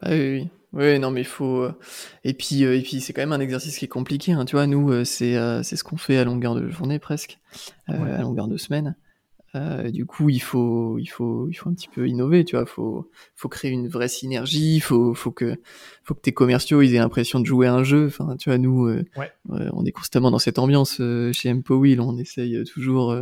[0.00, 0.50] Bah oui, oui.
[0.72, 1.62] Oui, non, mais il faut.
[1.62, 1.72] euh,
[2.24, 4.32] Et puis, euh, et puis c'est quand même un exercice qui est compliqué.
[4.32, 4.44] hein.
[4.46, 7.38] Tu vois, nous, euh, c'est euh, c'est ce qu'on fait à longueur de journée presque,
[7.88, 8.10] Ouais.
[8.10, 8.96] à longueur de semaine.
[9.92, 12.42] Du coup, il faut, il faut, il faut un petit peu innover.
[12.46, 14.80] Tu vois, faut, faut créer une vraie synergie.
[14.80, 15.56] Faut, faut que,
[16.04, 18.06] faut que tes commerciaux ils aient l'impression de jouer à un jeu.
[18.06, 18.86] Enfin, tu vois, nous,
[19.18, 19.30] Ouais.
[19.50, 22.00] on est constamment dans cette ambiance chez Empowill.
[22.00, 23.14] On essaye toujours.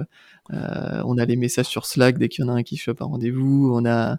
[0.53, 3.07] on a les messages sur Slack dès qu'il y en a un qui chope un
[3.07, 3.73] rendez-vous.
[3.75, 4.19] On a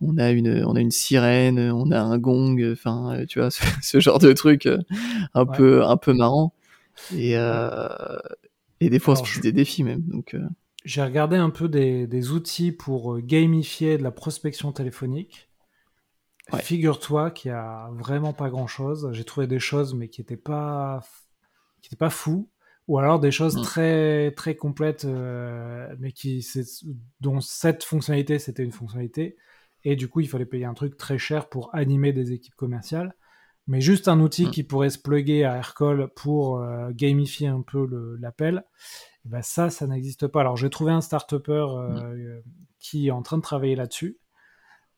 [0.00, 3.50] on a une on a une sirène, on a un gong, enfin euh, tu vois
[3.52, 4.78] ce, ce genre de truc euh,
[5.34, 5.46] un Ouais.
[5.46, 6.54] peu un peu marrant
[7.10, 7.88] et euh,
[8.80, 10.40] et des fois on se je- des défis même donc euh,
[10.86, 15.50] J'ai regardé un peu des, des outils pour gamifier de la prospection téléphonique.
[16.52, 16.64] Ouais.
[16.64, 19.08] Figure-toi qu'il y a vraiment pas grand-chose.
[19.12, 21.00] J'ai trouvé des choses, mais qui étaient pas,
[21.82, 22.50] qui pas fous,
[22.88, 23.62] ou alors des choses Mm.
[23.62, 26.46] très très complètes, euh, mais qui
[27.20, 29.36] dont cette fonctionnalité c'était une fonctionnalité,
[29.84, 33.14] et du coup il fallait payer un truc très cher pour animer des équipes commerciales.
[33.66, 34.50] Mais juste un outil Mm.
[34.50, 37.88] qui pourrait se plugger à Aircall pour euh, gamifier un peu
[38.20, 38.62] l'appel,
[39.26, 40.40] eh ben ça, ça n'existe pas.
[40.40, 42.40] Alors j'ai trouvé un start-upper euh,
[42.80, 44.18] qui est en train de travailler là-dessus,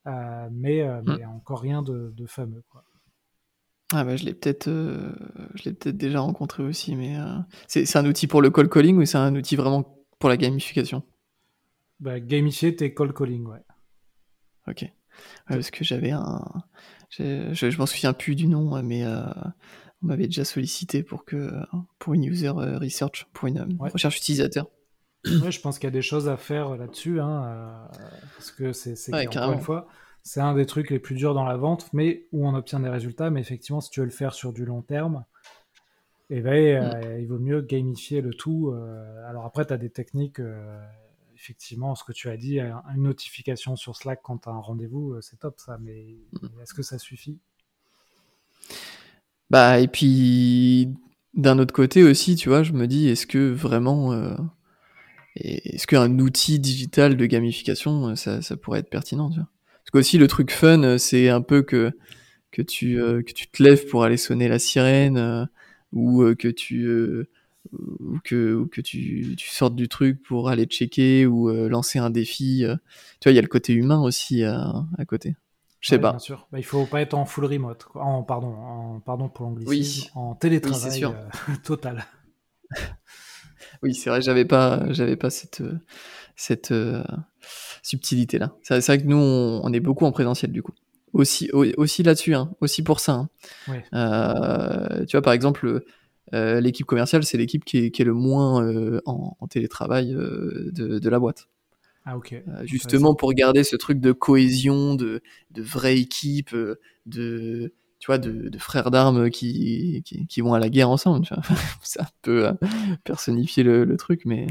[0.09, 1.18] euh, mais, euh, Mm.
[1.18, 2.64] mais encore rien de, de fameux.
[2.70, 2.85] Quoi.
[3.92, 5.12] ah bah je l'ai peut-être euh,
[5.64, 7.16] l'ai peut-être déjà rencontré aussi mais
[7.68, 9.85] c'est c'est un outil pour le call calling ou c'est un outil vraiment
[10.18, 11.03] pour la gamification?
[12.01, 13.62] Bah, gamifier tes call calling, ouais.
[14.68, 14.90] Ok
[15.48, 16.44] parce que j'avais un,
[17.09, 21.50] je, je m'en souviens plus du nom, mais on m'avait déjà sollicité pour que
[21.98, 24.66] pour une user research, pour une recherche utilisateur.
[25.24, 27.88] Ouais, je pense qu'il y a des choses à faire là-dessus, hein,
[28.37, 29.88] parce que c'est encore une fois,
[30.26, 32.88] c'est un des trucs les plus durs dans la vente, mais où on obtient des
[32.88, 33.31] résultats.
[33.31, 35.24] Mais effectivement, si tu veux le faire sur du long terme,
[36.31, 37.20] eh ben, euh, mm.
[37.20, 38.72] il vaut mieux gamifier le tout.
[38.72, 39.29] Euh.
[39.29, 40.81] alors après, tu as des techniques, euh,
[41.37, 45.16] effectivement, ce que tu as dit, une notification sur Slack quand tu as un rendez-vous,
[45.20, 46.61] c'est top ça, mais mm.
[46.62, 47.38] est-ce que ça suffit?
[49.51, 50.94] Bah, et puis,
[51.35, 54.37] d'un autre côté aussi, tu vois, je me dis, est-ce que vraiment,
[55.37, 59.49] est-ce qu'un outil digital de gamification, ça, ça pourrait être pertinent, tu vois?
[59.85, 61.92] Parce qu'aussi, le truc fun, c'est un peu que,
[62.51, 65.49] que, tu, que tu te lèves pour aller sonner la sirène
[65.92, 67.29] ou euh, que tu euh,
[67.72, 71.98] ou que, ou que tu, tu, sortes du truc pour aller checker ou euh, lancer
[71.98, 72.64] un défi.
[73.20, 75.37] tu vois, il y a le côté humain aussi à, à côté.
[75.81, 76.11] Je sais pas.
[76.11, 76.48] Bien sûr.
[76.50, 77.87] Bah, il faut pas être en full remote.
[77.94, 80.11] En, pardon, en, pardon pour l'anglicisme.
[80.14, 81.07] En télétravail
[81.64, 82.07] total.
[83.83, 85.62] oui, c'est vrai, j'avais pas, j'avais pas cette,
[86.35, 86.74] cette
[87.83, 88.57] subtilité là.
[88.62, 90.74] C'est vrai que nous, on, est beaucoup en présentiel du coup
[91.16, 93.26] aussi, aussi là-dessus, hein, aussi pour ça.
[93.68, 93.83] Hein.
[93.94, 95.83] Euh, tu vois, par exemple,
[96.34, 100.70] euh, l'équipe commerciale, c'est l'équipe qui est, qui est, le moins euh, en, télétravail de,
[100.98, 101.48] de, la boîte.
[102.04, 102.40] Ah, ok.
[102.64, 106.54] justement pour garder ce truc de cohésion, de, de vraie équipe,
[107.06, 111.26] de, tu vois, de, de frères d'armes qui, qui, qui, vont à la guerre ensemble.
[111.26, 111.42] Tu vois.
[111.82, 112.48] ça peut
[113.04, 114.46] personnifier le, le truc, mais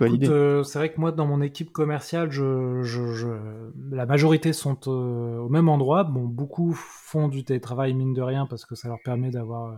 [0.00, 3.28] euh, c'est vrai que moi, dans mon équipe commerciale, je, je,
[3.90, 6.04] la majorité sont euh, au même endroit.
[6.04, 9.76] Bon, beaucoup font du télétravail, mine de rien, parce que ça leur permet d'avoir euh,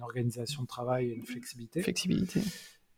[0.00, 1.82] une organisation de travail et une flexibilité.
[1.82, 2.40] Flexibilité.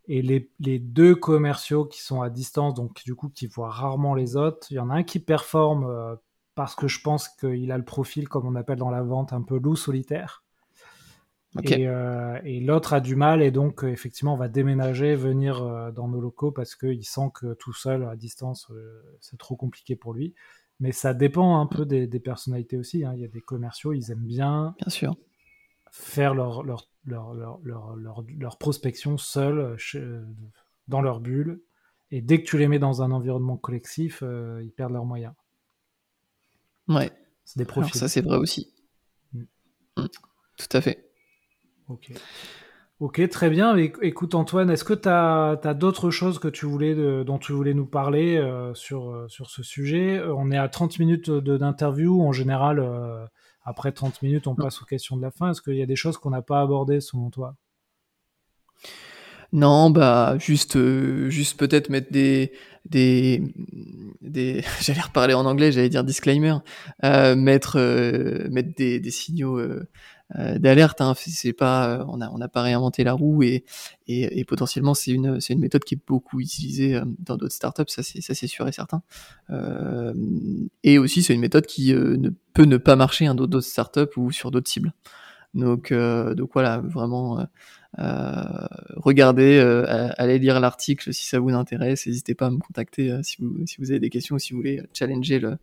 [0.08, 4.14] Et les, les, deux commerciaux qui sont à distance, donc du coup qui voient rarement
[4.14, 6.18] les autres, il y en a un qui performe
[6.54, 9.42] parce que je pense qu'il a le profil, comme on appelle dans la vente, un
[9.42, 10.42] peu loup solitaire.
[11.68, 15.90] Euh, et, l'autre a du mal et donc euh, effectivement on va déménager, venir euh,
[15.90, 18.72] dans nos locaux parce qu'il sent que tout seul à distance
[19.20, 20.34] c'est trop compliqué pour lui.
[20.80, 23.04] Mais ça dépend un peu des, personnalités aussi.
[23.04, 23.12] Hein.
[23.14, 25.14] Il y a des commerciaux, ils aiment bien, bien sûr.
[25.92, 27.60] Faire leur, leur, leur,
[27.94, 29.76] leur prospection seul
[30.88, 31.62] dans leur bulle.
[32.10, 35.34] Et dès que tu les mets dans un environnement collectif, ils perdent leurs moyens.
[36.88, 37.12] Ouais.
[37.44, 37.94] C'est des profils.
[37.94, 38.72] ça c'est vrai aussi.
[39.32, 39.42] Mm.
[39.98, 40.08] Mm.
[40.58, 41.10] Tout à fait.
[41.88, 42.12] Ok.
[43.00, 43.76] Ok, très bien.
[43.76, 47.84] Écoute Antoine, est-ce que tu as, d'autres choses que tu voulais, dont tu voulais nous
[47.84, 50.18] parler euh, sur, euh, sur ce sujet?
[50.18, 52.22] Euh, On est à 30 minutes d'interview.
[52.22, 52.80] En général,
[53.64, 55.50] après 30 minutes, on passe aux questions de la fin.
[55.50, 57.56] Est-ce qu'il y a des choses qu'on n'a pas abordées selon toi?
[59.52, 60.78] Non, bah juste,
[61.28, 62.52] juste peut-être mettre des,
[62.86, 63.42] des,
[64.22, 64.64] des...
[64.80, 66.56] j'allais reparler en anglais, j'allais dire disclaimer,
[67.02, 67.78] mettre,
[68.50, 69.86] mettre des, des signaux euh,
[70.34, 71.00] d'alerte.
[71.00, 71.14] Hein.
[71.16, 73.64] C'est pas, euh, on a on n'a pas réinventé la roue et,
[74.06, 77.88] et, potentiellement c'est une c'est une méthode qui est beaucoup utilisée euh, dans d'autres startups.
[77.88, 79.02] Ça c'est ça c'est sûr et certain.
[79.50, 80.14] Euh,
[80.82, 84.30] et aussi c'est une méthode qui ne peut ne pas marcher dans d'autres startups ou
[84.30, 84.92] sur d'autres cibles.
[85.54, 87.46] Donc donc voilà vraiment.
[87.98, 88.66] Euh,
[88.96, 89.58] regardez,
[90.16, 92.06] allez lire l'article si ça vous intéresse.
[92.06, 94.60] N'hésitez pas à me contacter si, vous, si vous avez des questions ou si vous
[94.60, 95.58] voulez challenger le,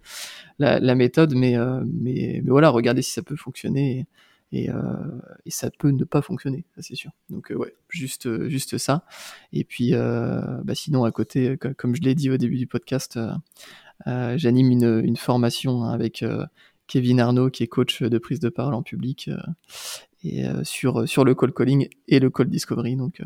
[0.59, 1.33] la, la, méthode.
[1.35, 4.05] Mais, mais, mais, voilà, regardez si ça peut fonctionner.
[4.51, 4.81] Et, euh,
[5.45, 7.11] et, ça peut ne pas fonctionner, ça c'est sûr.
[7.29, 9.05] Donc euh, ouais, juste euh, juste ça.
[9.53, 13.19] Et puis bah, sinon à côté, comme je l'ai dit au début du podcast,
[14.05, 16.25] j'anime une, une, formation avec
[16.87, 19.29] Kevin Arnaud qui est coach de prise de parole en public
[20.23, 22.95] et sur sur le call calling et le call discovery.
[22.95, 23.21] Donc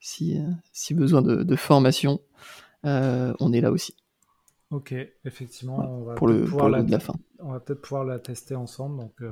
[0.00, 0.36] si
[0.72, 2.20] si besoin de, de formation,
[2.82, 3.94] on est là aussi.
[4.70, 4.92] Ok,
[5.24, 7.14] effectivement, on va pour le, pour la, de la fin.
[7.38, 8.98] On va peut-être pouvoir la tester ensemble.
[8.98, 9.22] Donc,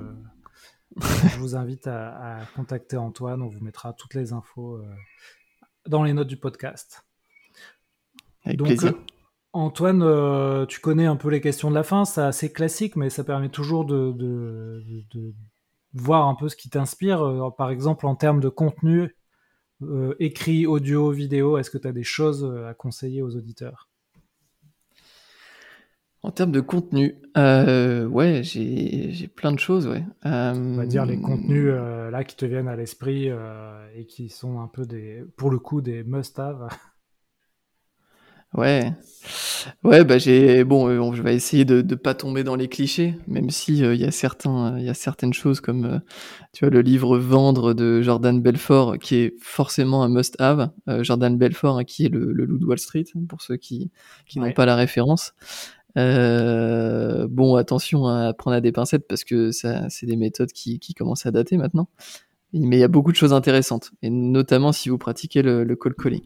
[0.96, 4.94] je vous invite à, contacter Antoine, on vous mettra toutes les infos euh,
[5.86, 7.04] dans les notes du podcast.
[8.44, 8.92] Avec plaisir.
[8.92, 9.04] Euh,
[9.52, 13.10] Antoine, euh, tu connais un peu les questions de la fin, c'est assez classique, mais
[13.10, 15.34] ça permet toujours de, de
[15.94, 17.52] voir un peu ce qui t'inspire.
[17.56, 19.16] par exemple, en termes de contenu,
[20.18, 23.88] écrit, audio, vidéo, est-ce que tu as des choses à conseiller aux auditeurs?
[26.22, 30.02] En termes de contenu, euh, ouais, j'ai plein de choses, ouais.
[30.24, 34.28] On va dire les contenus euh, là qui te viennent à l'esprit euh, et qui
[34.28, 36.68] sont un peu des, pour le coup, des must-have.
[38.54, 38.90] Ouais,
[39.84, 43.50] ouais, bah j'ai bon, je vais essayer de ne pas tomber dans les clichés, même
[43.50, 46.00] si il y a certains, il y a certaines choses comme
[46.52, 50.70] tu vois le livre Vendre de Jordan Belfort qui est forcément un must-have.
[51.02, 53.90] Jordan Belfort hein, qui est le, loup de Wall Street pour ceux qui
[54.26, 55.34] qui n'ont pas la référence.
[55.96, 60.78] Euh, bon, attention à prendre à des pincettes parce que ça, c'est des méthodes qui,
[60.78, 61.88] qui commencent à dater maintenant.
[62.52, 65.76] Mais il y a beaucoup de choses intéressantes, et notamment si vous pratiquez le, le
[65.76, 66.22] call calling.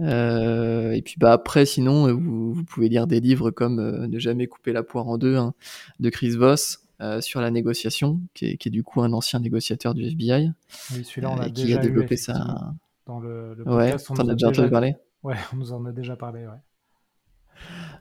[0.00, 4.18] Euh, et puis bah après, sinon, vous, vous, pouvez lire des livres comme euh, Ne
[4.18, 5.54] jamais couper la poire en deux hein,
[6.00, 9.40] de Chris Voss euh, sur la négociation, qui est, qui est, du coup un ancien
[9.40, 10.52] négociateur du FBI,
[10.92, 12.74] oui, celui-là on a et qui déjà a développé eu, ça.
[13.06, 14.96] Dans le, le ouais, podcast, on as a déjà parler.
[15.22, 16.58] Ouais, on nous en a déjà parlé, ouais.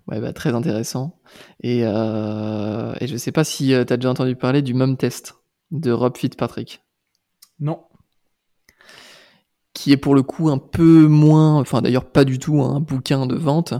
[0.07, 1.19] Ouais, bah, très intéressant.
[1.61, 5.35] Et, euh, et je sais pas si tu as déjà entendu parler du Mum Test
[5.71, 6.83] de Rob Fitzpatrick.
[7.59, 7.79] Non.
[9.73, 13.25] Qui est pour le coup un peu moins, enfin d'ailleurs pas du tout un bouquin
[13.25, 13.73] de vente,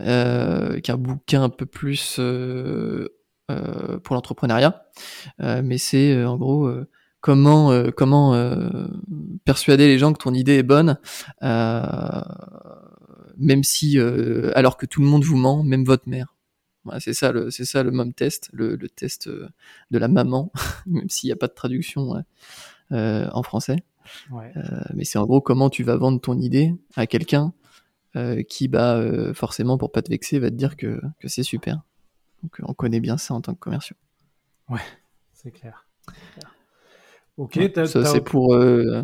[0.00, 3.08] euh, qu'un bouquin un peu plus euh,
[3.50, 4.82] euh, pour l'entrepreneuriat.
[5.40, 6.88] Euh, mais c'est euh, en gros euh,
[7.20, 8.34] comment comment
[9.44, 10.98] persuader les gens que ton idée est bonne,
[13.38, 13.98] même si
[14.54, 16.34] alors que tout le monde vous ment, même votre mère.
[16.84, 20.52] Voilà, c'est ça le c'est ça le mom test, le, le test de la maman,
[20.86, 22.22] même s'il n'y a pas de traduction
[22.92, 23.76] euh, en français.
[24.30, 24.52] Ouais.
[24.56, 24.62] Euh,
[24.94, 27.52] mais c'est en gros comment tu vas vendre ton idée à quelqu'un
[28.16, 29.02] euh, qui, bah,
[29.34, 31.82] forcément, pour pas te vexer, va te dire que, que c'est super.
[32.42, 33.96] Donc on connaît bien ça en tant que commerciaux.
[34.70, 34.80] Ouais,
[35.34, 35.86] c'est clair.
[36.34, 36.54] clair.
[37.36, 38.54] Ok, Ouais, ça c'est pour.
[38.54, 39.02] euh,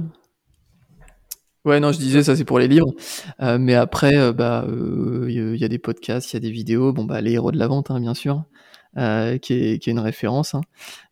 [1.64, 2.92] Ouais, non, je disais ça c'est pour les livres,
[3.40, 6.36] Euh, mais après, euh, bah, euh, il y a- il y a des podcasts, il
[6.36, 6.92] y a des vidéos.
[6.92, 8.44] Bon, bah, les héros de la vente, hein, bien sûr,
[8.96, 9.38] qui, est,
[9.82, 10.60] qui est une référence, hein,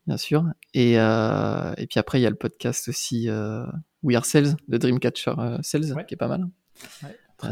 [0.07, 0.45] bien sûr.
[0.75, 3.29] Et, et puis après, il y a le podcast aussi
[4.03, 6.05] We Are Sales de Dreamcatcher Sales, Ouais.
[6.07, 6.47] qui est pas mal.
[7.03, 7.49] Ouais.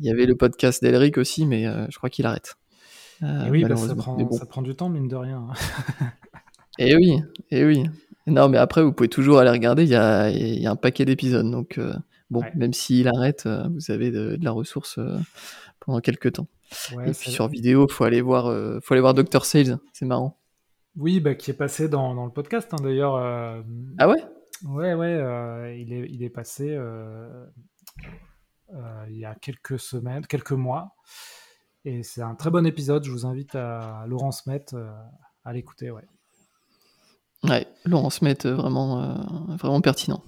[0.00, 2.54] Il y avait le podcast d'Elric aussi, mais je crois qu'il arrête.
[3.22, 4.30] Et oui, bah, ça, prend, bon.
[4.32, 5.46] ça prend du temps, mine de rien.
[6.78, 7.84] Et oui, et oui.
[8.26, 11.04] Non, mais après, vous pouvez toujours aller regarder, il y a, y a un paquet
[11.04, 11.50] d'épisodes.
[11.50, 11.78] Donc,
[12.32, 12.52] bon, Ouais.
[12.56, 15.18] même s'il arrête, euh, vous avez de, de la ressource euh,
[15.80, 16.48] pendant quelques temps.
[16.96, 19.44] Ouais, et puis sur vidéo, faut aller voir, euh, faut aller voir Dr.
[19.44, 20.38] Sales, c'est marrant.
[20.96, 23.14] Oui, bah, qui est passé dans, dans le podcast, hein, d'ailleurs.
[23.16, 23.62] euh,
[23.98, 24.22] Ah ouais?
[24.64, 27.44] Ouais, ouais, euh, il, est, il est passé euh,
[29.08, 30.94] il y a quelques semaines, quelques mois.
[31.84, 33.04] Et c'est un très bon épisode.
[33.04, 34.90] Je vous invite à Laurent Smet euh,
[35.44, 35.90] à l'écouter.
[35.90, 36.04] Ouais.
[38.10, 40.22] Smet, euh, vraiment, vraiment pertinent.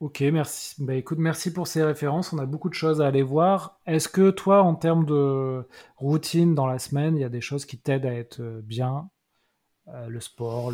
[0.00, 0.74] Ok, merci.
[0.82, 2.32] Bah, écoute, merci pour ces références.
[2.32, 3.80] On a beaucoup de choses à aller voir.
[3.86, 5.66] Est-ce que toi, en termes de
[5.96, 9.10] routine dans la semaine, il y a des choses qui t'aident à être euh, bien
[9.88, 10.72] Euh, Le sport,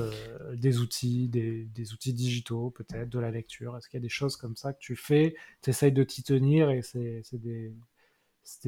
[0.55, 3.77] des outils, des, outils digitaux, peut-être, de la lecture?
[3.77, 6.23] Est-ce qu'il y a des choses comme ça que tu fais Tu essayes de t'y
[6.23, 7.75] tenir et c'est des,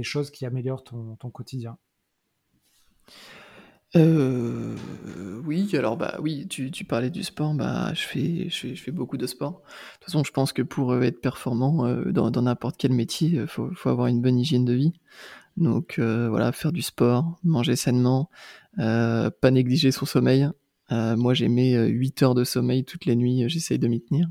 [0.03, 1.79] choses qui améliorent ton quotidien?
[3.97, 4.75] Euh,
[5.45, 8.83] oui, alors bah oui, tu, tu parlais du sport, bah je fais, je fais, je
[8.83, 9.53] fais beaucoup de sport.
[9.53, 13.39] De toute façon, je pense que pour euh, être performant euh, dans n'importe quel métier,
[13.39, 14.93] euh, faut, faut avoir une bonne hygiène de vie.
[15.57, 18.31] Donc euh, voilà, faire du sport, manger sainement,
[18.77, 20.49] pas négliger son sommeil.
[20.91, 24.29] Moi, j'ai mes euh, 8 heures de sommeil toutes les nuits, j'essaye de m'y tenir.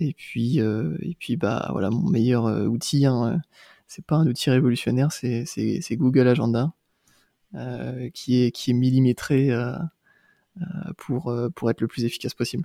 [0.00, 3.40] Et puis, et puis bah voilà, mon meilleur outil, hein,
[3.86, 6.72] c'est pas un outil révolutionnaire, c'est Google Agenda
[8.12, 9.72] qui est qui est millimétré euh,
[10.60, 10.64] euh,
[10.96, 12.64] pour euh, pour être le plus efficace possible.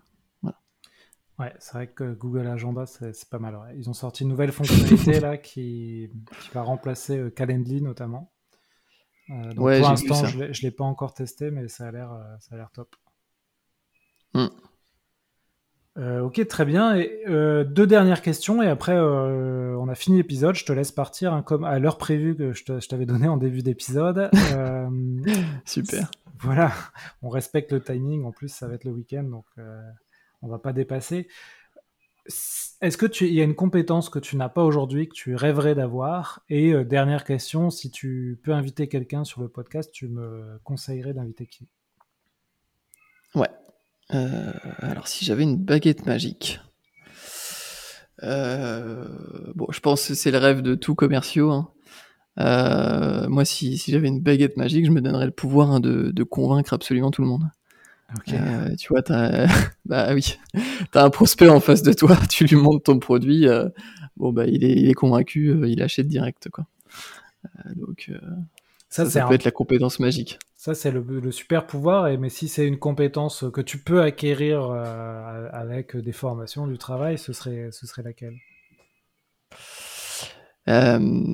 [1.40, 3.56] Ouais, c'est vrai que Google Agenda, c'est pas mal.
[3.56, 3.76] ouais.
[3.76, 6.12] Ils ont sorti une nouvelle fonctionnalité là qui,
[6.42, 8.32] qui va remplacer euh, Calendly notamment.
[9.30, 12.12] Euh, donc Ouais, pour l'instant, je je l'ai pas encore testé, mais ça a l'air
[12.12, 12.96] euh, ça a l'air top.
[14.34, 14.48] Hmm.
[15.98, 16.96] Euh, ok, très bien.
[16.96, 20.56] Et, euh, deux dernières questions et après euh, on a fini l'épisode.
[20.56, 23.62] Je te laisse partir hein, comme à l'heure prévue que je t'avais donné en début
[23.62, 24.30] d'épisode.
[24.54, 24.88] Euh,
[25.66, 26.12] Super.
[26.40, 26.72] voilà,
[27.24, 28.24] on respecte le timing.
[28.24, 29.82] En plus, ça va être le week-end, donc euh,
[30.42, 31.28] on va pas dépasser.
[32.82, 35.36] Est-ce que tu, il y a une compétence que tu n'as pas aujourd'hui que tu
[35.36, 36.44] rêverais d'avoir?
[36.50, 41.14] Et euh, dernière question, si tu peux inviter quelqu'un sur le podcast, tu me conseillerais
[41.14, 41.68] d'inviter qui?
[43.34, 43.50] Ouais.
[44.14, 46.60] Euh, alors si j'avais une baguette magique.
[48.22, 49.06] Euh,
[49.56, 51.52] bon, je pense que c'est le rêve de tout commerciaux.
[51.52, 51.70] hein.
[52.40, 56.12] Euh, moi, si, si j'avais une baguette magique, je me donnerais le pouvoir hein, de,
[56.12, 57.44] de convaincre absolument tout le monde.
[58.16, 58.34] Ok.
[58.34, 59.48] Euh, tu vois, t'as,
[59.86, 60.38] bah oui,
[60.92, 63.48] t'as un prospect en face de toi, tu lui montres ton produit,
[64.18, 66.68] bon bah il est, il est convaincu, il achète direct quoi.
[67.76, 68.12] Donc
[68.90, 70.38] Ça, un- peut être la compétence magique.
[70.64, 72.08] Ça, c'est le, le super pouvoir.
[72.08, 76.78] Et, mais si c'est une compétence que tu peux acquérir euh, avec des formations, du
[76.78, 78.38] travail, ce serait, ce serait laquelle?
[80.70, 81.28] Euh,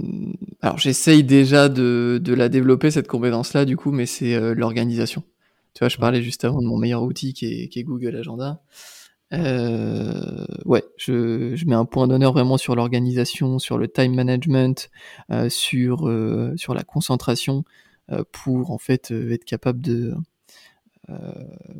[0.64, 5.22] alors j'essaye déjà de, de la développer cette compétence-là du coup, mais c'est euh, l'organisation.
[5.76, 8.16] Tu vois, je parlais juste avant de mon meilleur outil qui est, qui est Google
[8.16, 8.64] Agenda.
[9.32, 14.90] euh, ouais, je, je, mets un point d'honneur vraiment sur l'organisation, sur le time management,
[15.50, 16.12] sur
[16.56, 17.64] sur la concentration
[18.32, 20.14] pour en fait euh, être capable de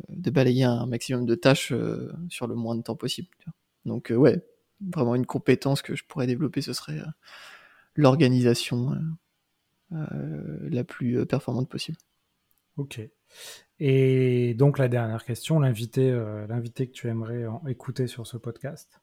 [0.08, 1.72] de balayer un maximum de tâches
[2.28, 3.28] sur le moins de temps possible.
[3.84, 4.44] Donc ouais,
[4.80, 7.00] vraiment une compétence que je pourrais développer, ce serait
[7.94, 8.96] l'organisation
[9.92, 11.98] la plus performante possible.
[12.76, 13.00] Ok.
[13.78, 19.00] Et donc la dernière question, l'invité, euh, l'invité que tu aimerais écouter sur ce podcast?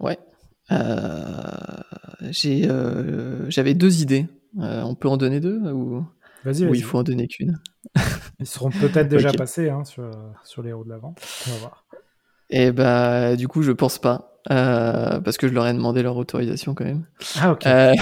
[0.00, 0.18] Ouais.
[0.70, 1.82] Euh,
[2.30, 4.26] j'ai, euh, j'avais deux idées.
[4.56, 6.04] On peut en donner deux ou
[6.44, 7.60] Vas-y, il faut en donner qu'une?
[8.40, 10.10] Ils seront peut-être déjà passés hein, sur,
[10.44, 11.14] sur les roues de l'avant.
[11.46, 11.84] On va voir.
[12.50, 14.32] Et eh bah du coup je pense pas.
[14.50, 17.04] Euh, parce que je leur ai demandé leur autorisation quand même.
[17.40, 17.64] Ah ok.
[17.66, 17.94] Euh,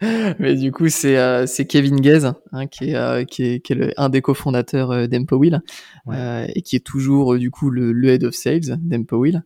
[0.38, 3.72] mais du coup c'est euh, c'est Kevin Gaze hein, qui est euh, qui est, qui
[3.72, 5.60] est le, un des cofondateurs euh, d'Empowheel
[6.06, 6.52] ouais.
[6.54, 9.42] et qui est toujours du coup le, le, head of sales d'Empowheel.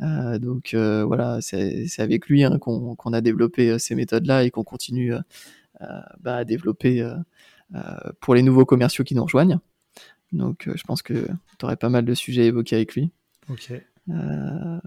[0.00, 5.12] Donc voilà c'est avec lui hein, qu'on a développé ces méthodes là et qu'on continue
[5.78, 7.06] bah, à développer
[8.20, 9.58] pour les nouveaux commerciaux qui nous rejoignent.
[10.32, 11.26] Donc je pense que
[11.58, 13.10] tu aurais pas mal de sujets à évoquer avec lui.
[13.48, 13.72] Ok.
[14.08, 14.80] Euh,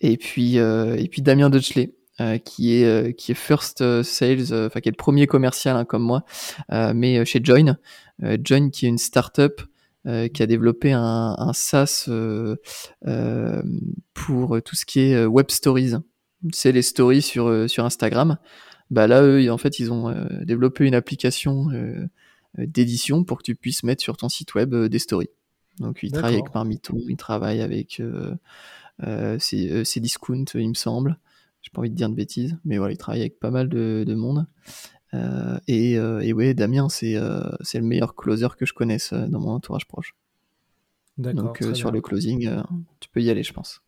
[0.00, 1.94] et puis euh, et puis Damien Dutchley.
[2.20, 5.86] Euh, qui est euh, qui est first sales, enfin qui est le premier commercial hein,
[5.86, 6.24] comme moi,
[6.68, 7.78] mais chez Join,
[8.20, 9.62] Join qui est une startup
[10.04, 12.08] qui a développé un, un SaaS
[14.14, 15.94] pour tout ce qui est web stories.
[16.52, 18.38] C'est les stories sur sur Instagram.
[18.90, 21.68] Bah là, eux, en fait, ils ont développé une application
[22.58, 25.30] d'édition pour que tu puisses mettre sur ton site web des stories.
[25.78, 28.00] Donc, ils travaillent avec Marmiton, ils travaillent avec
[29.02, 31.18] euh, c'est euh, Discount, il me semble.
[31.62, 34.04] J'ai pas envie de dire de bêtises, mais voilà, il travaille avec pas mal de,
[34.06, 34.46] de monde.
[35.14, 37.42] Euh, et, euh, et, ouais, Damien, c'est euh,
[37.74, 40.14] le meilleur closer que je connaisse dans mon entourage proche.
[41.18, 41.90] Donc sur bien.
[41.92, 42.62] le closing,
[43.00, 43.82] tu peux y aller, je pense.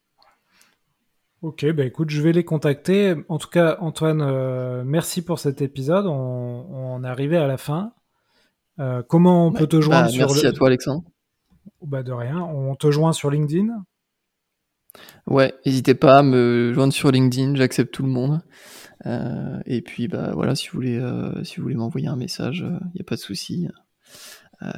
[1.41, 3.14] Ok, bah écoute, je vais les contacter.
[3.29, 6.07] En tout cas, Antoine, merci pour cet épisode.
[6.07, 7.93] On, on, est arrivé à la fin.
[9.09, 10.49] comment on peut te joindre bah, sur Merci le...
[10.49, 11.03] à toi, Alexandre.
[11.83, 12.41] Bah de rien.
[12.41, 13.85] On te joint sur LinkedIn
[15.27, 18.43] Ouais, n'hésitez pas à me joindre sur LinkedIn, j'accepte tout le monde.
[19.07, 22.61] Euh, et puis bah voilà, si vous voulez, euh, si vous voulez m'envoyer un message,
[22.61, 23.69] il euh, n'y a pas de souci.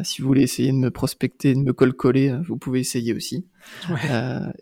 [0.03, 3.47] Si vous voulez essayer de me prospecter, de me coller, euh, vous pouvez essayer aussi.
[3.89, 4.01] Ouais.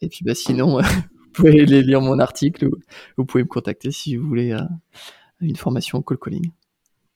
[0.03, 2.73] et puis bah sinon, vous pouvez aller lire mon article, ou
[3.17, 4.55] vous pouvez me contacter si vous voulez
[5.41, 6.51] une formation call calling.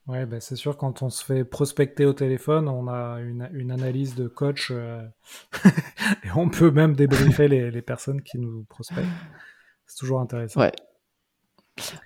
[0.07, 3.70] Ouais, bah c'est sûr, quand on se fait prospecter au téléphone, on a une, une
[3.70, 5.07] analyse de coach euh...
[6.24, 9.07] et on peut même débriefer les, les, personnes qui nous prospectent.
[9.86, 10.62] C'est toujours intéressant.
[10.62, 10.72] Ouais.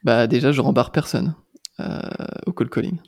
[0.04, 1.34] Bah déjà, je rembarre personne
[1.80, 2.00] euh,
[2.46, 2.98] au call calling.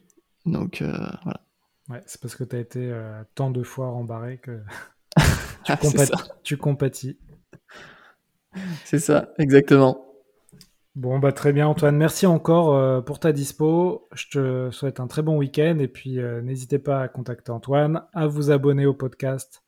[0.47, 0.93] Donc euh,
[1.23, 1.41] voilà.
[1.89, 4.63] Ouais, c'est parce que tu as été euh, tant de fois rembarré que
[5.65, 6.13] tu, compatis,
[6.43, 7.19] tu compatis.
[8.85, 10.05] C'est ça, exactement.
[10.95, 14.09] Bon, bah très bien Antoine, merci encore euh, pour ta dispo.
[14.15, 18.05] Je te souhaite un très bon week-end et puis euh, n'hésitez pas à contacter Antoine,
[18.13, 19.65] à vous abonner au podcast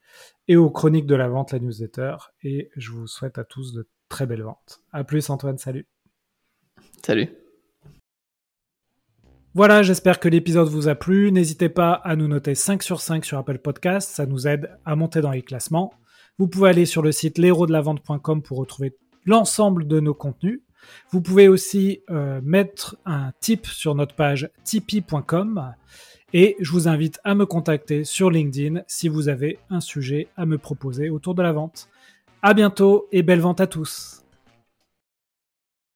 [0.47, 2.16] et aux chroniques de la vente, la newsletter.
[2.44, 4.82] Et je vous souhaite à tous de très belles ventes.
[4.92, 5.88] À plus Antoine, salut.
[7.05, 7.29] Salut.
[9.55, 11.33] Voilà, j'espère que l'épisode vous a plu.
[11.33, 14.97] N'hésitez pas à nous noter 5 sur 5 sur Apple Podcast, ça nous aide à
[14.97, 15.95] monter dans les classements.
[16.37, 20.61] Vous pouvez aller sur le site l'héros-de-la-vente.com pour retrouver l'ensemble de nos contenus.
[21.11, 25.72] Vous pouvez aussi euh, mettre un tip sur notre page tipeee.com
[26.35, 30.45] et je vous invite à me contacter sur LinkedIn si vous avez un sujet à
[30.45, 31.89] me proposer autour de la vente.
[32.43, 34.26] À bientôt et belle vente à tous!